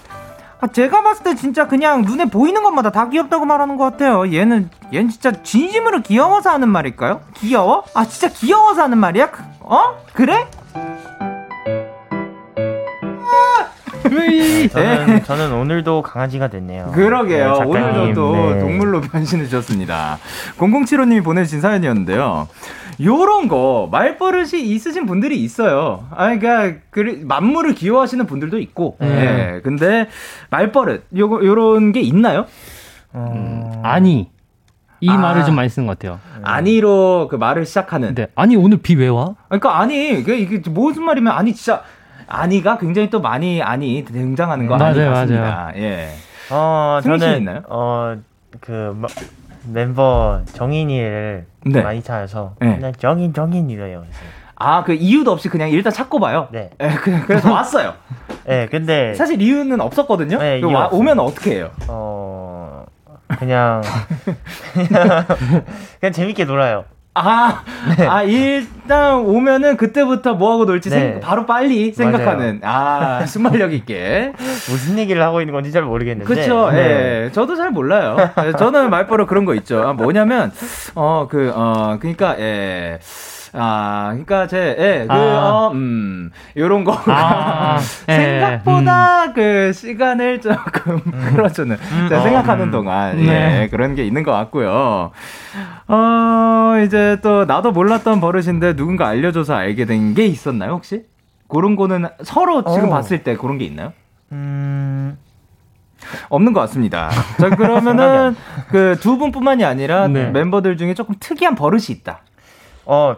[0.63, 4.31] 아, 제가 봤을 때 진짜 그냥 눈에 보이는 것마다 다 귀엽다고 말하는 것 같아요.
[4.31, 7.19] 얘는 얘는 진짜 진심으로 귀여워서 하는 말일까요?
[7.35, 7.83] 귀여워?
[7.93, 9.29] 아 진짜 귀여워서 하는 말이야?
[9.31, 9.97] 그- 어?
[10.13, 10.47] 그래?
[14.71, 17.57] 저는, 저는 오늘도 강아지가 됐네요 그러게요.
[17.59, 18.59] 네, 오늘도 또 네.
[18.59, 20.17] 동물로 변신해 주셨습니다.
[20.57, 22.47] 0075님이 보내주신 사연이었는데요.
[23.01, 26.05] 요런 거 말버릇이 있으신 분들이 있어요.
[26.11, 28.97] 아, 그러니까 그 만물을 귀여워하시는 분들도 있고.
[29.01, 29.61] 예.
[29.63, 30.07] 근데
[30.49, 32.45] 말버릇 요거 요런 게 있나요?
[33.13, 33.81] 어...
[33.83, 34.29] 아니.
[34.99, 35.17] 이 아.
[35.17, 36.19] 말을 좀 많이 쓰는 것 같아요.
[36.43, 38.09] 아니로 그 말을 시작하는.
[38.09, 39.35] 근데 아니 오늘 비 왜 와?
[39.49, 41.83] 그러니까 아니 그 이게 무슨 말이면 아니 진짜
[42.27, 45.71] 아니가 굉장히 또 많이 아니 등장하는 거 아니 맞아요, 같습니다.
[45.75, 46.09] 예.
[46.51, 47.61] 어, 승민 씨 저는 있나요?
[47.67, 48.15] 어,
[48.61, 49.09] 그 뭐,
[49.73, 51.81] 멤버 정인이를 네.
[51.81, 52.67] 많이 찾아서 네.
[52.69, 54.01] 맨날 정인 정인 이래요.
[54.01, 54.19] 그래서.
[54.55, 56.47] 아그 이유도 없이 그냥 일단 찾고 봐요.
[56.51, 56.69] 네.
[56.81, 57.93] 예, 그- 그래 서 왔어요.
[58.45, 60.37] 네, 근데 사실 이유는 없었거든요.
[60.37, 60.89] 네, 그 이유 와-.
[60.91, 61.71] 오면 어떻게 해요?
[61.87, 62.85] 어
[63.39, 63.81] 그냥
[64.73, 65.25] 그냥
[65.99, 66.85] 그냥 재밌게 놀아요.
[67.15, 67.63] 아,
[68.09, 70.95] 아 일단 오면은 그때부터 뭐 하고 놀지 네.
[70.99, 74.33] 생- 바로 빨리 생각하는 아 순발력 있게.
[74.37, 76.25] 무슨 얘기를 하고 있는 건지 잘 모르겠는데.
[76.33, 76.71] 그렇죠.
[76.71, 77.25] 네.
[77.25, 77.31] 예.
[77.31, 78.17] 저도 잘 몰라요.
[78.45, 79.83] 예, 저는 말버릇 그런 거 있죠.
[79.87, 80.51] 아, 뭐냐면
[80.95, 82.99] 어 그 어 그러니까 예.
[83.55, 85.67] 아, 그러니까 제, 예, 그, 아.
[85.67, 86.99] 어, 음, 요런 거.
[87.05, 87.77] 아,
[88.09, 88.13] 예,
[88.63, 90.99] 생각보다 그 시간을 조금
[91.35, 91.77] 끌어주는,
[92.09, 93.67] 제가 생각하는 동안, 예, 네.
[93.69, 95.11] 그런 게 있는 것 같고요.
[95.87, 101.05] 어, 이제 또, 나도 몰랐던 버릇인데 누군가 알려줘서 알게 된 게 있었나요, 혹시?
[101.47, 102.91] 그런 거는 서로 지금 어.
[102.91, 103.93] 봤을 때 그런 게 있나요?
[104.31, 105.15] 음,
[106.29, 107.09] 없는 것 같습니다.
[107.39, 108.35] 자, 그러면은
[108.69, 110.31] 그 두 분뿐만이 아니라 네.
[110.31, 112.21] 멤버들 중에 조금 특이한 버릇이 있다.
[112.85, 113.17] 어,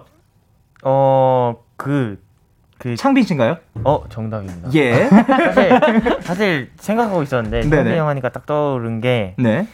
[0.88, 2.22] 어, 그,
[2.78, 3.58] 그, 창빈 씨인가요?
[3.84, 4.70] 어, 정답입니다.
[4.76, 5.10] 예.
[5.10, 7.64] 사실, 사실 생각하고 있었는데.
[7.64, 9.68] 성빈 형 하니까 딱 떠오른 게, 네.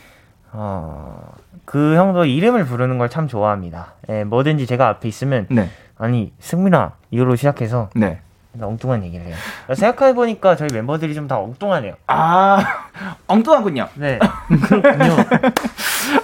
[0.54, 1.34] 어,
[1.66, 3.96] 그 형도 이름을 부르는 걸 참 좋아합니다.
[4.10, 5.70] 예, 뭐든지 제가 앞에 있으면, 네.
[5.98, 8.22] 아니, 승민아, 이걸로 시작해서, 네.
[8.60, 9.36] 엉뚱한 얘기를 해요.
[9.74, 11.94] 생각해 보니까 저희 멤버들이 좀 다 엉뚱하네요.
[12.08, 12.60] 아,
[13.28, 13.88] 엉뚱하군요.
[13.96, 14.20] 네.
[14.68, 15.16] 그렇군요.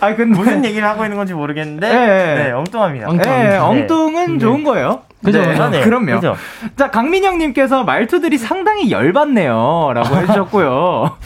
[0.02, 0.38] 아, 근데.
[0.38, 2.44] 무슨 얘기를 하고 있는 건지 모르겠는데, 예, 예.
[2.44, 3.08] 네, 엉뚱합니다.
[3.10, 3.32] 엉뚱.
[3.32, 3.58] 예, 네.
[3.58, 5.04] 엉뚱은 좋은 거예요.
[5.24, 5.42] 그죠?
[5.42, 5.82] 네, 아, 네.
[5.82, 6.16] 그럼요.
[6.16, 6.36] 그죠?
[6.76, 9.92] 자, 강민영님께서 말투들이 상당히 열받네요.
[9.96, 11.18] 라고 해주셨고요.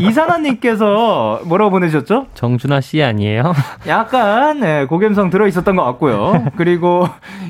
[0.00, 2.26] 이사나님께서 뭐라고 보내셨죠?
[2.34, 3.52] 정준하 씨 아니에요?
[3.88, 6.46] 약간, 네, 고갬성 들어있었던 것 같고요.
[6.56, 7.08] 그리고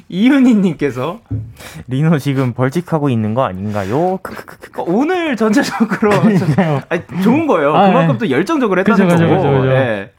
[0.09, 1.21] 이윤희님께서
[1.89, 4.15] 리노 지금 벌칙하고 있는 거 아닌가요?
[4.79, 7.75] 어, 오늘 전체적으로 좀- 아니, 좋은 거예요.
[7.77, 8.19] 아, 그만큼 네.
[8.19, 9.43] 또 열정적으로 했다는 그죠, 그죠, 거고.
[9.49, 9.73] 그죠, 그죠.
[9.75, 10.13] 예.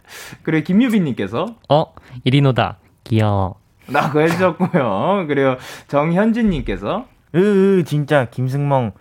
[0.43, 1.85] 그리고 김유빈님께서 어
[2.23, 2.77] 이리노다.
[3.05, 3.55] 귀여워.
[3.87, 5.25] 라고 해주셨고요.
[5.27, 5.55] 그리고
[5.87, 7.05] 정현진님께서
[7.35, 7.39] 으,
[7.79, 8.91] 으, 진짜, 김승멍.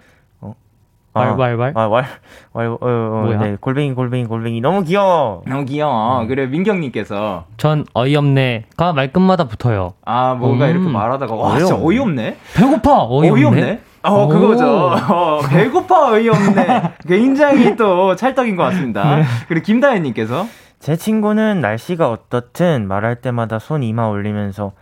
[0.40, 0.54] 어?
[1.14, 1.72] 아, 왈왈왈?
[1.74, 2.04] 아, 왈,
[2.52, 3.38] 왈, 어, 어, 뭐야?
[3.38, 4.60] 네, 골뱅이, 골뱅이, 골뱅이.
[4.60, 5.42] 너무 귀여워.
[5.46, 6.24] 너무 귀여워.
[6.26, 9.94] 그리고 민경님께서 전 어이없네가 말끝마다 붙어요.
[10.04, 10.70] 아 뭔가 음.
[10.70, 11.86] 이렇게 말하다가 와 진짜 어이없네.
[12.22, 12.36] 어이없네.
[12.54, 13.30] 배고파 어이없네.
[13.32, 13.80] 어이없네.
[14.04, 14.28] 어 오.
[14.28, 14.64] 그거죠.
[15.12, 16.82] 어, 배고파 어이없네.
[17.08, 19.16] 굉장히 또 찰떡인 것 같습니다.
[19.16, 19.24] 네.
[19.48, 20.46] 그리고 김다혜님께서
[20.80, 24.72] 제 친구는 날씨가 어떻든 말할 때마다 손 이마 올리면서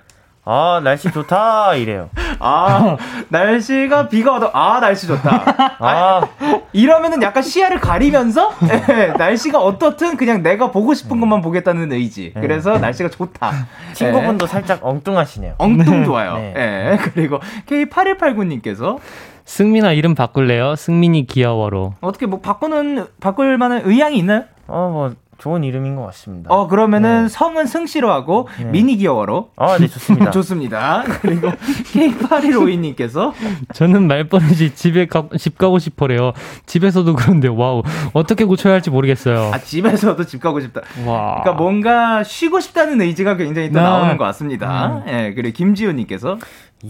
[0.44, 2.08] 아, 날씨 좋다 이래요.
[2.38, 2.96] 아
[3.28, 5.42] 날씨가 비가 와도 아 날씨 좋다.
[5.80, 6.26] 아,
[6.72, 8.52] 이러면은 약간 시야를 가리면서
[8.88, 12.32] 예, 날씨가 어떻든 그냥 내가 보고 싶은 것만 보겠다는 의지.
[12.34, 12.40] 네.
[12.40, 13.52] 그래서 날씨가 좋다.
[13.92, 15.50] 친구분도 살짝 엉뚱하시네요.
[15.50, 16.36] 예, 엉뚱 좋아요.
[16.36, 16.54] 네.
[16.56, 16.96] 예.
[16.96, 19.00] 그리고 K8189님께서
[19.44, 20.76] 승민아 이름 바꿀래요?
[20.76, 21.94] 승민이 귀여워로.
[22.00, 24.44] 어떻게 뭐 바꾸는 바꿀 만한 의향이 있나요?
[24.66, 26.52] 어, 뭐 좋은 이름인 것 같습니다.
[26.52, 28.64] 어 그러면은 성은 승씨로 하고 네.
[28.66, 30.30] 민이 귀여워로 아, 네, 좋습니다.
[30.32, 31.04] 좋습니다.
[31.22, 33.32] 그리고 K8152님께서
[33.72, 36.32] 저는 말버릇이 집에 가, 집 가고 싶어래요.
[36.66, 37.82] 집에서도 그런데 wow
[38.12, 39.52] 어떻게 고쳐야 할지 모르겠어요.
[39.54, 40.82] 아 집에서도 집 가고 싶다.
[41.06, 41.40] 와.
[41.42, 43.84] 그러니까 뭔가 쉬고 싶다는 의지가 굉장히 또 네.
[43.84, 45.02] 나오는 것 같습니다.
[45.06, 46.38] 예, 그리고 김지호님께서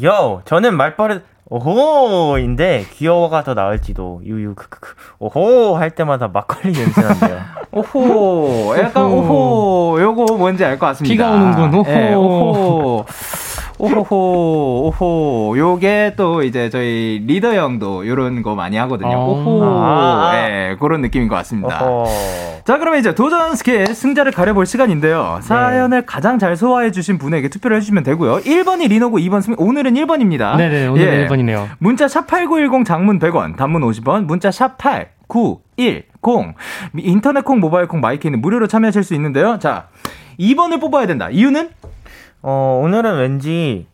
[0.04, 7.38] 요, 저는 말버릇 오호인데 귀여워가 더 나을지도 유유 크크크 오호 할 때마다 막걸리 냄새 난대요.
[7.72, 11.12] 오호, 약간 오호, 요거 뭔지 알 것 같습니다.
[11.12, 11.84] 비가 오는군, 오호.
[11.90, 13.04] 예, 오호.
[13.78, 15.54] 오호호, 오호.
[15.56, 19.16] 요게 또 이제 저희 리더 형도 요런 거 많이 하거든요.
[19.16, 19.30] 어.
[19.30, 19.62] 오호.
[19.64, 20.32] 아.
[20.34, 21.84] 예, 그런 느낌인 것 같습니다.
[21.84, 22.06] 오호.
[22.64, 25.38] 자, 그러면 이제 도전 스킬 승자를 가려볼 시간인데요.
[25.42, 28.38] 사연을 가장 잘 소화해주신 분에게 투표를 해주시면 되고요.
[28.40, 30.56] 1번이 리노고 2번 승 오늘은 1번입니다.
[30.56, 31.68] 네네 오늘 1번이네요.
[31.78, 36.54] 문자 샵8910 장문 100원, 단문 50원, 문자 샵8910
[36.96, 39.58] 인터넷 콩, 모바일 콩, 마이크는 무료로 참여하실 수 있는데요.
[39.60, 39.86] 자,
[40.38, 41.30] 2번을 뽑아야 된다.
[41.30, 41.70] 이유는?
[42.42, 43.86] 어, 오늘은 왠지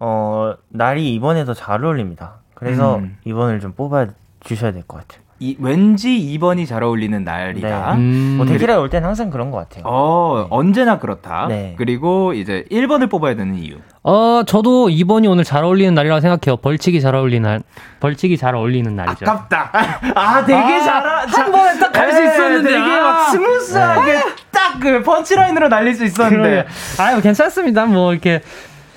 [0.00, 2.34] 어, 날이 이번에 더 잘 어울립니다.
[2.54, 3.18] 그래서 음.
[3.24, 4.06] 이번을 좀 뽑아
[4.40, 5.21] 주셔야 될 것 같아요.
[5.42, 7.94] 이, 왠지 2번이 잘 어울리는 날이다.
[7.96, 8.00] 네.
[8.00, 9.82] 음, 뭐 데키라에 올땐 항상 그런 것 같아요.
[9.86, 11.46] 어, 언제나 그렇다.
[11.48, 11.74] 네.
[11.76, 13.76] 그리고 이제 1번을 뽑아야 되는 이유.
[14.04, 16.56] 어 저도 2번이 오늘 잘 어울리는 날이라고 생각해요.
[16.58, 17.60] 벌칙이 잘 어울리는 날.
[18.00, 19.24] 벌칙이 잘 어울리는 날이죠.
[19.28, 19.70] 아깝다.
[20.14, 22.68] 아, 되게 아, 잘하, 한 번에 딱 갈수 네, 있었는데.
[22.70, 23.30] 되게 막 아.
[23.30, 24.12] 스무스하게
[24.50, 26.66] 딱 그 punchline으로 날릴 수 있었는데.
[26.98, 27.86] 아유 괜찮습니다.
[27.86, 28.40] 뭐 이렇게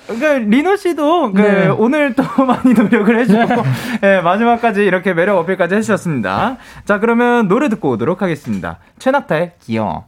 [0.07, 1.67] 그 리노 씨도 그 네.
[1.67, 3.63] 오늘 또 많이 노력을 해주고
[4.03, 6.57] 예, 마지막까지 이렇게 매력 어필까지 해주셨습니다.
[6.85, 8.79] 자 그러면 노래 듣고 오도록 하겠습니다.
[8.99, 10.07] 최낙타의 귀여워.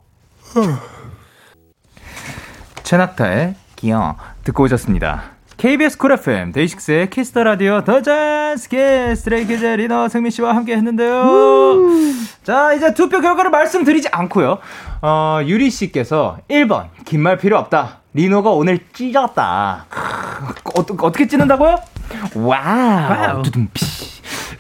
[2.84, 5.37] 최낙타의 귀여워 듣고 오셨습니다.
[5.58, 11.26] KBS 쿨 FM 데이식스의 키스터 라디오 더잔스케 Stray Kids 리노 승민 씨와 함께 했는데요.
[12.44, 14.60] 자 이제 투표 결과를 말씀드리지 않고요.
[15.02, 18.02] 어, 유리 씨께서 1번 긴 말 필요 없다.
[18.14, 19.86] 리노가 오늘 찢었다.
[20.76, 21.78] 어, 어떻게 찢는다고요?
[22.36, 23.42] Wow.
[23.42, 23.86] 두둠칫.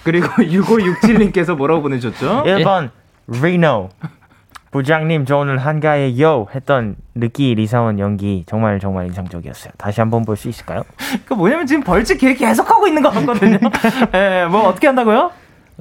[0.04, 2.43] 그리고 6567님께서 뭐라고 보내셨죠?
[2.45, 2.89] 1번
[3.28, 3.89] 리노
[4.72, 9.72] 부장님 저 오늘 한가해 요 했던 느끼 리사원 연기 정말 정말 인상적이었어요.
[9.78, 10.84] 다시 한번 볼 수 있을까요?
[11.26, 13.57] 그 뭐냐면 지금 벌칙 계획 계속 하고 있는 것 같거든요.
[14.13, 15.32] 예, 뭐 어떻게 한다고요?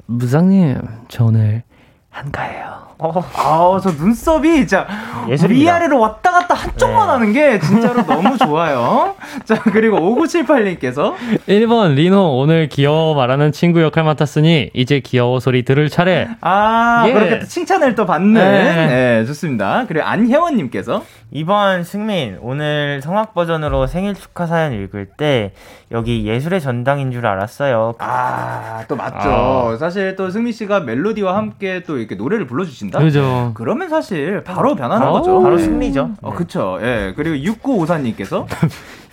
[0.07, 1.63] 부장님 저 오늘
[2.09, 2.87] 한가해요.
[2.99, 4.87] 아, 저 눈썹이 진짜
[5.29, 5.71] 예술입니다.
[5.71, 7.11] 위아래로 왔다 갔다 한쪽만 네.
[7.11, 9.15] 하는 게 진짜로 너무 좋아요.
[9.45, 11.13] 자, 그리고 5978님께서
[11.47, 16.27] 1번 리노 오늘 귀여워 말하는 친구 역할 맡았으니 이제 귀여워 소리 들을 차례.
[16.41, 17.13] 아, 예.
[17.13, 18.33] 그렇게 또 칭찬을 또 받는.
[18.33, 18.87] 네.
[18.87, 19.85] 네, 좋습니다.
[19.87, 25.51] 그리고 안혜원 님께서 2번 승민 오늘 성악 버전으로 생일 축하 사연 읽을 때
[25.91, 27.95] 여기 예술의 전당인 줄 알았어요.
[27.99, 29.29] 아, 또 맞죠.
[29.29, 29.77] 아.
[29.77, 32.99] 사실 또 승민 씨가 멜로디와 함께 또 이렇게 노래를 불러 주신 다?
[32.99, 33.51] 그죠.
[33.55, 35.13] 그러면 사실 바로 변하는 아우.
[35.13, 35.41] 거죠.
[35.41, 35.63] 바로 네.
[35.63, 36.11] 승리죠.
[36.21, 36.79] 어, 그쵸.
[36.81, 37.13] 예.
[37.15, 38.45] 그리고 6954님께서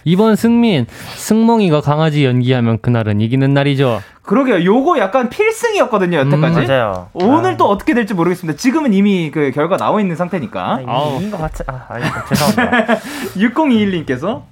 [0.07, 4.01] 2번 승민 승몽이가 강아지 연기하면 그날은 이기는 날이죠.
[4.23, 4.65] 그러게요.
[4.65, 6.61] 요거 약간 필승이었거든요, 여태까지.
[6.61, 7.09] 음, 맞아요.
[7.13, 7.57] 오늘 아.
[7.57, 8.57] 또 어떻게 될지 모르겠습니다.
[8.59, 10.81] 지금은 이미 그 결과 나와 있는 상태니까.
[10.87, 11.17] 아.
[11.17, 11.65] 이긴 것 같아.
[11.67, 12.97] 아, 아, 죄송합니다.
[13.37, 14.43] 6021님께서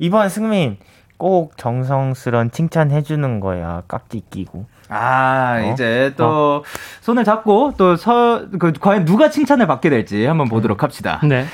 [0.00, 0.78] 2번 승민
[1.16, 3.82] 꼭 정성스런 칭찬 해주는 거야.
[3.88, 4.66] 깍지 끼고.
[4.88, 5.72] 아, 어?
[5.72, 6.64] 이제 또
[7.00, 11.20] 손을 잡고 또 서, 그, 과연 누가 칭찬을 받게 될지 한번 보도록 합시다.
[11.24, 11.46] 네.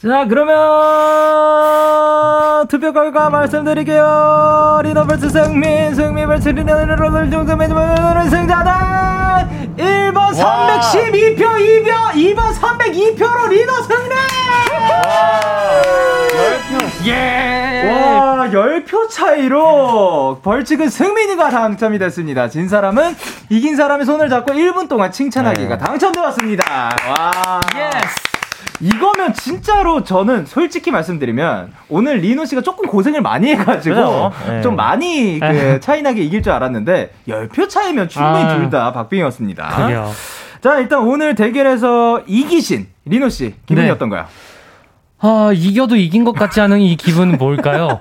[0.00, 0.56] 자, 그러면
[2.68, 4.80] 투표 결과 말씀드릴게요.
[4.84, 8.72] 리너 vs 승민, 승민 vs 리너를 중점에 승자는
[9.76, 14.14] 1번 312표, 2표, 2번 302표로 리너 승리!
[17.06, 17.90] 예!
[17.90, 22.48] 와, 10표 차이로 벌칙은 승민이가 당첨이 됐습니다.
[22.48, 23.16] 진 사람은
[23.48, 25.84] 이긴 사람의 손을 잡고 1분 동안 칭찬하기가 네.
[25.84, 26.64] 당첨되었습니다.
[27.08, 27.60] 와.
[28.80, 34.32] 이거면 진짜로 저는 솔직히 말씀드리면 오늘 리노 씨가 조금 고생을 많이 해가지고?
[34.46, 34.62] 네.
[34.62, 38.56] 좀 많이 그 차이나게 이길 줄 알았는데 10표 차이면 충분히 아.
[38.56, 39.86] 둘다 박빙이었습니다.
[39.86, 40.10] 그래요.
[40.60, 43.92] 자 일단 오늘 대결에서 이기신 리노 씨 기분이 네.
[43.92, 44.26] 어떤가요?
[45.20, 48.00] 아, 이겨도 이긴 것 같지 않은 이 기분은 뭘까요?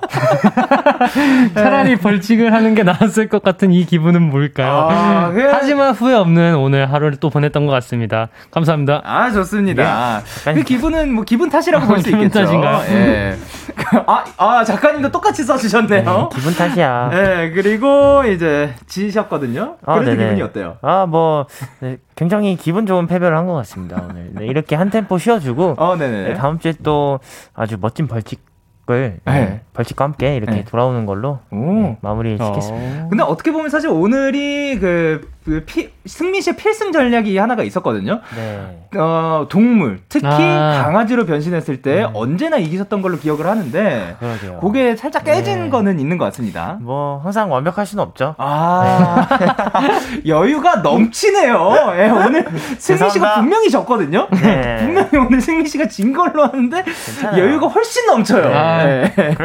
[1.56, 4.88] 차라리 벌칙을 하는 게 나았을 것 같은 이 기분은 뭘까요?
[4.92, 5.50] 아, 그래.
[5.52, 8.30] 하지만 후회 없는 오늘 하루를 또 보냈던 것 같습니다.
[8.52, 9.02] 감사합니다.
[9.04, 10.22] 아 좋습니다.
[10.48, 10.54] 예.
[10.54, 12.46] 그 기분은 뭐 기분 탓이라고 볼수 기분 있겠죠.
[12.46, 12.84] 탓인가요?
[12.96, 13.38] 예.
[14.06, 16.30] 아, 아 작가님도 똑같이 써주셨네요.
[16.34, 17.10] 기분 탓이야.
[17.12, 19.78] 네, 그리고 이제 지셨거든요.
[19.86, 20.24] 아, 그래도 네네.
[20.24, 20.78] 기분이 어때요?
[20.82, 21.48] 아, 뭐,
[21.80, 24.32] 네, 굉장히 기분 좋은 패배를 한 것 같습니다, 오늘.
[24.34, 25.96] 네, 이렇게 한 템포 쉬어주고, 어.
[25.96, 27.20] 네, 다음 주에 또
[27.54, 28.46] 아주 멋진 벌칙
[28.88, 29.62] 네, 네.
[29.74, 30.64] 벌칙과 함께 이렇게 네.
[30.64, 31.56] 돌아오는 걸로 오.
[31.58, 33.10] 네, 마무리 짓겠습니다.
[33.10, 38.20] 근데 어떻게 보면 사실 오늘이 그, 그 피, 승민 씨의 필승 전략이 하나가 있었거든요.
[38.36, 38.86] 네.
[38.98, 40.82] 어, 동물, 특히 아.
[40.84, 44.60] 강아지로 변신했을 때 언제나 이기셨던 걸로 기억을 하는데, 그러게요.
[44.60, 45.70] 그게 살짝 깨진 네.
[45.70, 46.78] 거는 있는 것 같습니다.
[46.82, 48.36] 뭐 항상 완벽할 수는 없죠.
[48.38, 49.26] 아,
[50.28, 51.94] 여유가 넘치네요.
[51.98, 52.46] 예, 오늘
[52.78, 53.36] 승민 씨가.
[53.36, 54.28] 분명히 졌거든요.
[54.42, 54.80] 네.
[54.84, 57.42] 분명히 오늘 승민 씨가 진 걸로 하는데, 괜찮아요.
[57.42, 58.52] 여유가 훨씬 넘쳐요.
[58.54, 58.80] 아.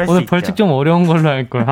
[0.09, 0.25] 오늘.
[0.25, 1.63] 벌칙 좀 어려운 걸로 할 거야.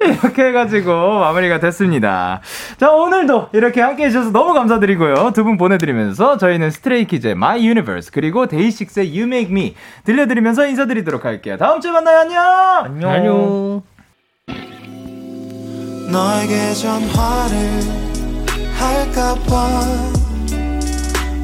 [0.00, 2.40] 이렇게 해가지고 마무리가 됐습니다.
[2.78, 5.32] 자, 오늘도 이렇게 함께 해주셔서 너무 감사드리고요.
[5.34, 9.74] 두 분 보내드리면서 저희는 스트레이키즈의 My Universe 그리고 데이식스의 You Make Me
[10.04, 11.56] 들려드리면서 인사드리도록 할게요.
[11.58, 12.18] 다음 주에 만나요.
[12.20, 12.42] 안녕!
[12.84, 13.10] 안녕.
[13.10, 13.82] 안녕.
[16.12, 17.56] 너에게 전화를
[18.78, 19.80] 할까봐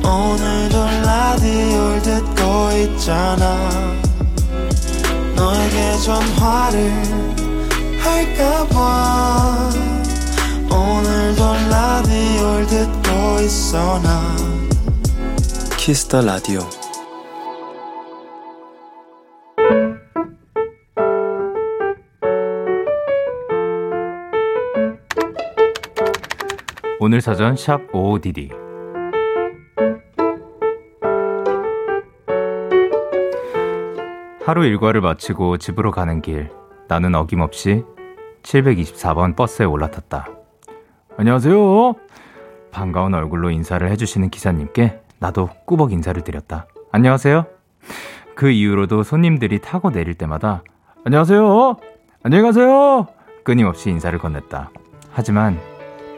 [0.04, 3.56] 오늘도 라디오를 듣고 있잖아
[5.34, 6.92] 너에게 전화를
[8.00, 9.70] 할까봐
[10.70, 14.36] 오늘도 라디오를 듣고 있어 나.
[15.76, 16.60] 키스터 라디오
[27.00, 28.50] 오늘 사전 샵 OODD
[34.44, 36.50] 하루 일과를 마치고 집으로 가는 길
[36.88, 37.84] 나는 어김없이
[38.42, 40.38] 724번 버스에 올라탔다.
[41.20, 41.94] 안녕하세요.
[42.70, 46.68] 반가운 얼굴로 인사를 해주시는 기사님께 나도 꾸벅 인사를 드렸다.
[46.92, 47.44] 안녕하세요.
[48.36, 50.62] 그 이후로도 손님들이 타고 내릴 때마다
[51.04, 51.76] 안녕하세요.
[52.22, 53.08] 안녕히 가세요.
[53.42, 54.68] 끊임없이 인사를 건넸다.
[55.10, 55.58] 하지만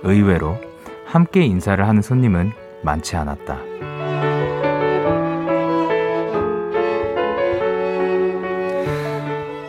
[0.03, 0.59] 의외로
[1.07, 3.57] 함께 인사를 하는 손님은 많지 않았다.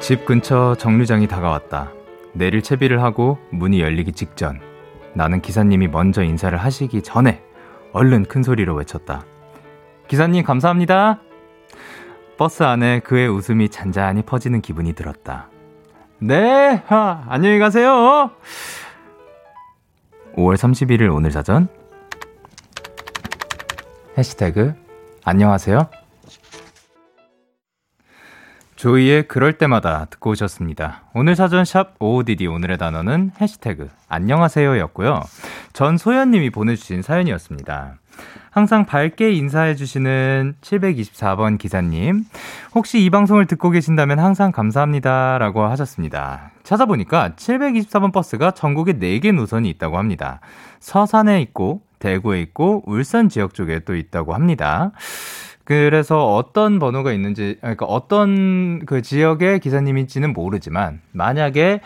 [0.01, 1.89] 집 근처 정류장이 다가왔다.
[2.33, 4.59] 내릴 채비를 하고 문이 열리기 직전
[5.13, 7.43] 나는 기사님이 먼저 인사를 하시기 전에
[7.93, 9.25] 얼른 큰 소리로 외쳤다.
[10.07, 11.19] 기사님 감사합니다.
[12.37, 15.49] 버스 안에 그의 웃음이 잔잔히 퍼지는 기분이 들었다.
[16.19, 18.31] 네, 하, 안녕히 가세요.
[20.35, 21.67] 5월 31일 오늘 사전
[24.17, 24.73] 해시태그
[25.23, 26.00] 안녕하세요.
[28.81, 31.03] 조이의 그럴 때마다 듣고 오셨습니다.
[31.13, 35.21] 오늘 사전 샵 OODD 오늘의 단어는 해시태그 안녕하세요였고요.
[35.73, 37.97] 전소연님이 보내주신 사연이었습니다.
[38.49, 42.23] 항상 밝게 인사해주시는 724번 기사님.
[42.73, 45.37] 혹시 이 방송을 듣고 계신다면 항상 감사합니다.
[45.37, 46.49] 라고 하셨습니다.
[46.63, 50.39] 찾아보니까 724번 버스가 전국에 4개 노선이 있다고 합니다.
[50.79, 54.91] 서산에 있고, 대구에 있고, 울산 지역 쪽에 또 있다고 합니다.
[55.71, 61.79] 그래서 어떤 번호가 있는지, 그러니까 어떤 그 지역의 기사님인지는 모르지만, 만약에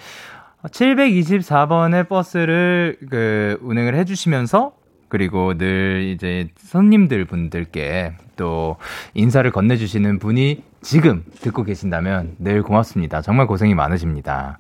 [0.63, 4.71] 724번의 버스를 그 운행을 해주시면서
[5.07, 8.77] 그리고 늘 이제 손님들 분들께 또
[9.13, 13.21] 인사를 건네주시는 분이 지금 듣고 계신다면 늘 고맙습니다.
[13.21, 14.57] 정말 고생이 많으십니다.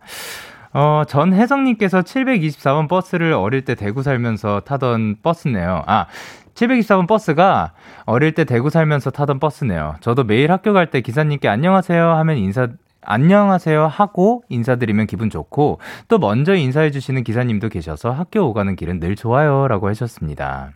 [0.77, 5.83] 어, 전혜성님께서 724번 버스를 어릴 때 대구 살면서 타던 버스네요.
[5.87, 6.07] 아,
[6.53, 7.71] 724번 버스가
[8.05, 9.95] 어릴 때 대구 살면서 타던 버스네요.
[10.01, 12.67] 저도 매일 학교 갈 때 기사님께 안녕하세요 하면 인사,
[13.03, 19.69] 안녕하세요 하고 인사드리면 기분 좋고 또 먼저 인사해주시는 기사님도 계셔서 학교 오가는 길은 늘 좋아요
[19.69, 20.71] 라고 하셨습니다.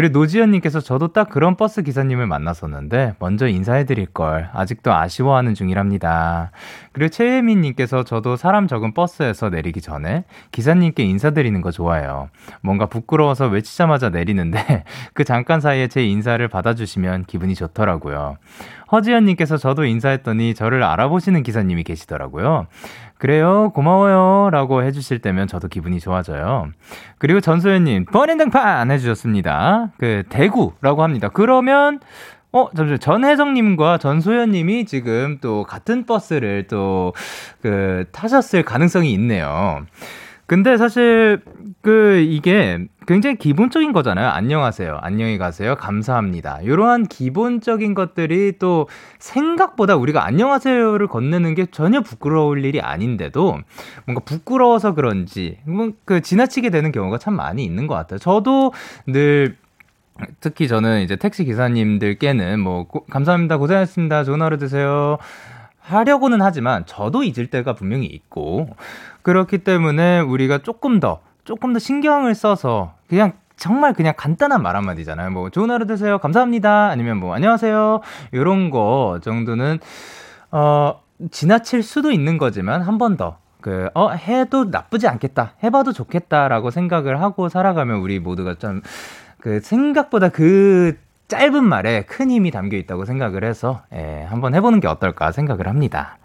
[0.00, 6.52] 그리고 노지연님께서 저도 딱 그런 버스 기사님을 만났었는데 먼저 인사해드릴 걸 아직도 아쉬워하는 중이랍니다.
[6.92, 12.30] 그리고 최혜민님께서 저도 사람 적은 버스에서 내리기 전에 기사님께 인사드리는 거 좋아해요.
[12.62, 18.38] 뭔가 부끄러워서 외치자마자 내리는데 그 잠깐 사이에 제 인사를 받아주시면 기분이 좋더라고요.
[18.92, 22.68] 허지연님께서 저도 인사했더니 저를 알아보시는 기사님이 계시더라고요.
[23.20, 24.48] 그래요, 고마워요.
[24.50, 26.70] 라고 해주실 때면 저도 기분이 좋아져요.
[27.18, 29.90] 그리고 전소연님, 번인 등판 해주셨습니다.
[29.98, 31.28] 그, 대구라고 합니다.
[31.28, 32.00] 그러면,
[32.50, 32.96] 어, 잠시만요.
[32.96, 37.12] 전혜정님과 전소연님이 지금 또 같은 버스를 또,
[37.60, 39.84] 그, 타셨을 가능성이 있네요.
[40.46, 41.42] 근데 사실
[41.82, 44.28] 그 이게 굉장히 기본적인 거잖아요.
[44.28, 45.00] 안녕하세요.
[45.02, 45.74] 안녕히 가세요.
[45.74, 46.60] 감사합니다.
[46.62, 48.86] 이러한 기본적인 것들이 또
[49.18, 53.58] 생각보다 우리가 안녕하세요를 건네는 게 전혀 부끄러울 일이 아닌데도
[54.06, 58.20] 뭔가 부끄러워서 그런지 뭐그 지나치게 되는 경우가 참 많이 있는 것 같아요.
[58.20, 58.72] 저도
[59.08, 59.56] 늘
[60.38, 63.58] 특히 저는 이제 택시 기사님들께는 뭐 고- 감사합니다.
[63.58, 64.22] 고생하셨습니다.
[64.22, 65.18] 좋은 하루 되세요.
[65.80, 68.68] 하려고는 하지만 저도 잊을 때가 분명히 있고
[69.22, 75.30] 그렇기 때문에 우리가 조금 더 조금 더 신경을 써서 그냥 정말 그냥 간단한 말 한마디잖아요.
[75.30, 76.18] 뭐 좋은 하루 되세요.
[76.18, 76.88] 감사합니다.
[76.88, 78.00] 아니면 뭐 안녕하세요.
[78.34, 79.78] 요런 거 정도는
[80.50, 83.38] 어 지나칠 수도 있는 거지만 한 번 더.
[83.60, 85.52] 그, 어, 해도 나쁘지 않겠다.
[85.62, 88.80] 해봐도 좋겠다라고 생각을 하고 살아가면 우리 모두가 좀,
[89.38, 90.96] 그, 생각보다 그
[91.28, 96.16] 짧은 말에 큰 힘이 담겨 있다고 생각을 해서, 예, 한번 해보는 게 어떨까 생각을 합니다.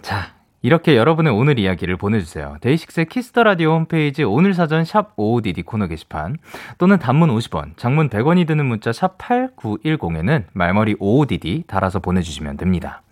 [0.00, 0.28] 자,
[0.62, 2.56] 이렇게 여러분의 오늘 이야기를 보내주세요.
[2.60, 6.38] DAY6의 Kiss the Radio 홈페이지 오늘 사전 샵 55DD 코너 게시판
[6.78, 13.02] 또는 단문 50원, 장문 100원이 드는 문자 샵 8910에는 말머리 55DD 달아서 보내주시면 됩니다.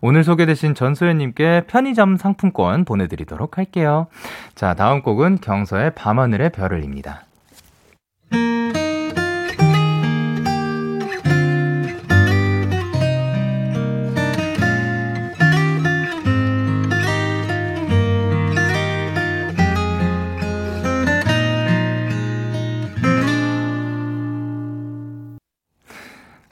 [0.00, 4.08] 오늘 소개되신 전소연님께 편의점 상품권 보내드리도록 할게요.
[4.56, 7.27] 자, 다음 곡은 경서의 밤하늘의 별을입니다.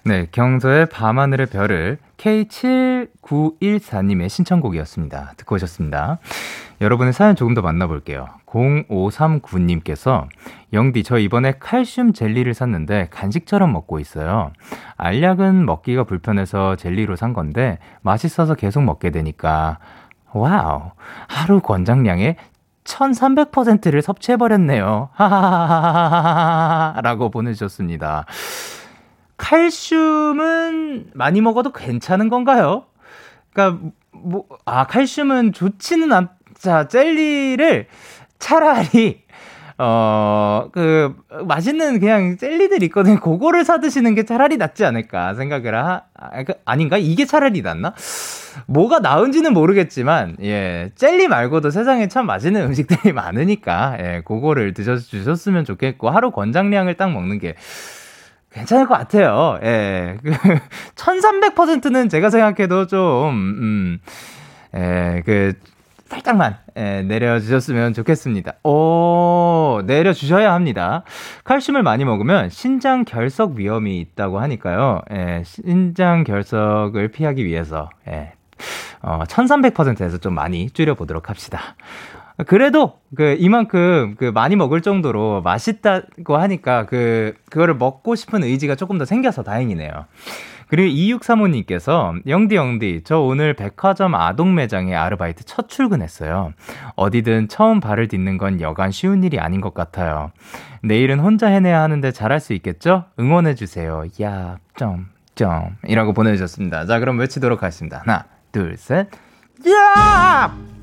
[0.07, 5.33] 네, 경서의 밤하늘의 별을 K7914님의 신청곡이었습니다.
[5.37, 6.21] 듣고 오셨습니다.
[6.81, 8.29] 여러분의 사연 조금 더 만나볼게요.
[8.47, 10.29] 0539님께서
[10.73, 14.53] 영디 저 이번에 칼슘 젤리를 샀는데 간식처럼 먹고 있어요.
[14.97, 19.81] 알약은 먹기가 불편해서 젤리로 산 건데 맛있어서 계속 먹게 되니까
[20.33, 20.93] wow
[21.27, 22.37] 하루 권장량의
[22.85, 25.09] 1300%를 섭취해버렸네요.
[25.15, 28.27] 하하하하하하 라고 보내주셨습니다.
[29.37, 32.87] 칼슘은 많이 먹어도 괜찮은 건가요?
[33.53, 33.81] 그러니까
[34.13, 36.29] 뭐 아 칼슘은 좋지는 않.
[36.59, 37.87] 자 젤리를
[38.39, 39.23] 차라리
[39.79, 41.15] 어, 그,
[41.45, 43.21] 맛있는 그냥 젤리들 있거든요.
[43.21, 46.97] 그거를 사 드시는 게 차라리 낫지 않을까 생각을 하, 아, 그, 아닌가?
[46.97, 47.93] 이게 차라리 낫나?
[48.67, 55.67] 뭐가 나은지는 모르겠지만, 예, 젤리 말고도 세상에 참 맛있는 음식들이 많으니까, 예, 그거를 드셔 주셨으면
[55.67, 57.55] 좋겠고, 하루 권장량을 딱 먹는 게,
[58.57, 59.59] 괜찮을 것 같아요.
[59.63, 60.17] 예.
[60.97, 63.99] 1300%는 제가 생각해도 좀, 음,
[64.75, 65.53] 예, 그,
[66.07, 68.55] 살짝만, 예, 내려주셨으면 좋겠습니다.
[68.65, 71.03] 오, 내려주셔야 합니다.
[71.45, 75.03] 칼슘을 많이 먹으면 신장 결석 위험이 있다고 하니까요.
[75.13, 78.33] 예, 신장 결석을 피하기 위해서, 예,
[79.03, 81.77] 어, 1300%에서 좀 많이 줄여보도록 합시다.
[82.47, 88.99] 그래도 그 이만큼 그 많이 먹을 정도로 맛있다고 하니까 그 그거를 먹고 싶은 의지가 조금
[88.99, 89.91] 더 생겨서 다행이네요.
[90.69, 96.53] 그리고 2635님께서 영디 영디 저 오늘 백화점 아동 매장에 아르바이트 첫 출근했어요.
[96.97, 100.33] 어디든 처음 발을 딛는 건 여간 쉬운 일이 아닌 것 같아요.
[100.83, 103.05] 내일은 혼자 해내야 하는데 잘할 수 있겠죠?
[103.19, 104.05] 응원해 주세요.
[104.21, 106.87] 야, 점, 점 이라고 보내주셨습니다.
[106.87, 108.03] 자, 그럼 외치도록 하겠습니다.
[108.05, 109.09] 하나, 둘, 셋.
[109.69, 110.76] 야!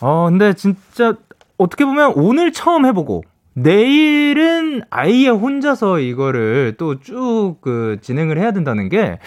[0.00, 1.14] 어, 근데 진짜
[1.56, 3.24] 어떻게 보면 오늘 처음 해보고
[3.54, 9.18] 내일은 아예 혼자서 이거를 또 쭉 그 진행을 해야 된다는 게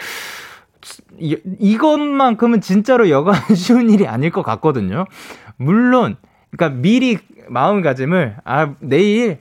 [1.19, 5.05] 이, 이것만큼은 진짜로 여간 쉬운 일이 아닐 것 같거든요.
[5.57, 6.15] 물론,
[6.51, 7.19] 그러니까 미리
[7.49, 9.39] 마음가짐을 아 내일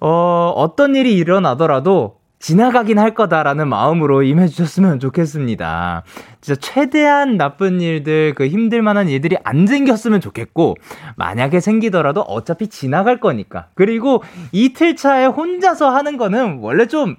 [0.00, 6.02] 어 어떤 일이 일어나더라도 지나가긴 할 거다라는 마음으로 임해주셨으면 좋겠습니다.
[6.40, 10.76] 진짜 최대한 나쁜 일들, 그 힘들 만한 일들이 안 생겼으면 좋겠고,
[11.16, 13.68] 만약에 생기더라도 어차피 지나갈 거니까.
[13.74, 17.16] 그리고 이틀 차에 혼자서 하는 거는 원래 좀,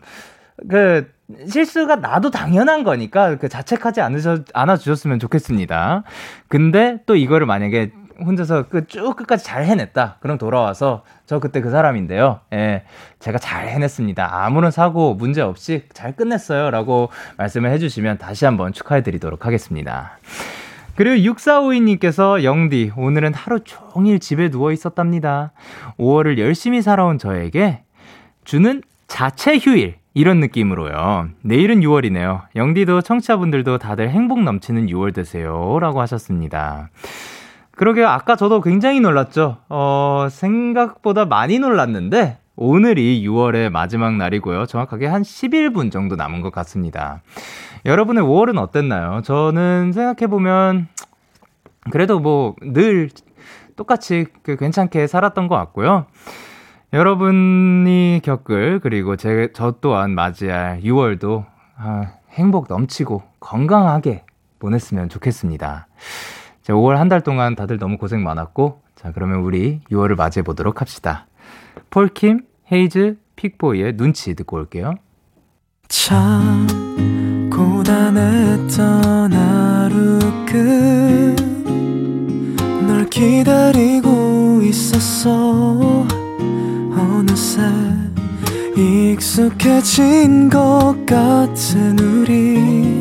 [0.68, 1.08] 그,
[1.48, 6.04] 실수가 나도 당연한 거니까 그 자책하지 않으셔, 않아주셨으면 좋겠습니다.
[6.50, 7.92] 근데 또 이거를 만약에
[8.26, 10.18] 혼자서 그 쭉 끝까지 잘 해냈다.
[10.20, 12.42] 그럼 돌아와서 저 그때 그 사람인데요.
[12.54, 12.84] 예.
[13.20, 14.30] 제가 잘 해냈습니다.
[14.32, 16.72] 아무런 사고 문제 없이 잘 끝냈어요.
[16.72, 20.18] 라고 말씀을 해주시면 다시 한번 축하해 드리도록 하겠습니다.
[20.96, 25.52] 그리고 6452님께서 영디, 오늘은 하루 종일 집에 누워 있었답니다.
[25.98, 27.84] 5월을 열심히 살아온 저에게
[28.44, 30.02] 주는 자체 휴일.
[30.14, 31.30] 이런 느낌으로요.
[31.42, 32.42] 내일은 6월이네요.
[32.58, 35.80] 영디도 청취자분들도 다들 행복 넘치는 6월 되세요.
[35.80, 36.90] 라고 하셨습니다.
[37.76, 38.08] 그러게요.
[38.08, 39.58] 아까 저도 굉장히 놀랐죠.
[39.70, 44.66] 어, 생각보다 많이 놀랐는데, 오늘이 6월의 마지막 날이고요.
[44.66, 47.22] 정확하게 한 11분 정도 남은 것 같습니다.
[47.86, 49.22] 여러분의 5월은 어땠나요?
[49.24, 50.88] 저는 생각해보면,
[51.92, 53.10] 그래도 뭐, 늘
[53.76, 56.06] 똑같이 그 괜찮게 살았던 것 같고요.
[56.94, 61.46] 여러분이 겪을, 그리고 제, 저 또한 맞이할 6월도
[61.78, 64.26] 아, 행복 넘치고 건강하게
[64.60, 65.88] 보냈으면 좋겠습니다.
[66.62, 70.80] 자, 5월 한 달 동안 다들 너무 고생 많았고, 자, 그러면 우리 6월을 맞이해 보도록
[70.82, 71.28] 합시다.
[71.90, 72.42] 폴킴,
[72.72, 74.94] 헤이즈, 픽보이의 눈치 듣고 올게요.
[75.88, 76.68] 참,
[77.52, 80.20] 고단했던 하루
[82.78, 86.06] 끝널 기다리고 있었어.
[86.96, 87.62] 어느새
[88.78, 93.01] 익숙해진 것 같은 우리.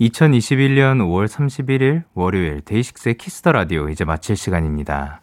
[0.00, 5.20] 2021년 5월 31일 월요일 데이식스의 키스 더 라디오 이제 마칠 시간입니다.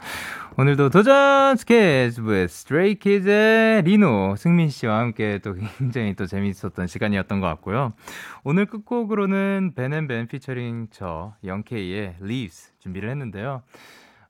[0.58, 7.42] 오늘도 도전 스케치 with 스트레이 키즈의 리노 승민 씨와 함께 또 굉장히 또 재미있었던 시간이었던
[7.42, 7.94] 것 같고요.
[8.46, 13.64] 오늘 끝곡으로는 Ben&Ben 피처링 저 영케이의 Leaves 준비를 했는데요.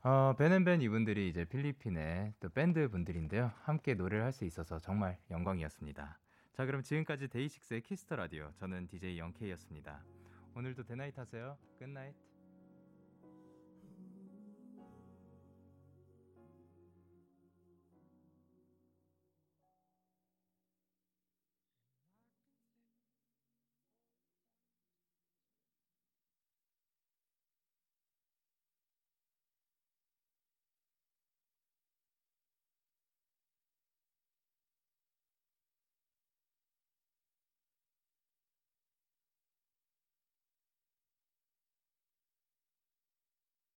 [0.03, 3.51] 어, Ben&Ben 이분들이 이제 필리핀의 또 밴드 분들인데요.
[3.63, 6.17] 함께 노래를 할 수 있어서 정말 영광이었습니다.
[6.53, 10.01] 자, 그럼 지금까지 데이식스의 키스 더 라디오 저는 DJ 영케이였습니다.
[10.53, 11.57] 오늘도 데나잇 하세요.
[11.79, 12.30] Good night.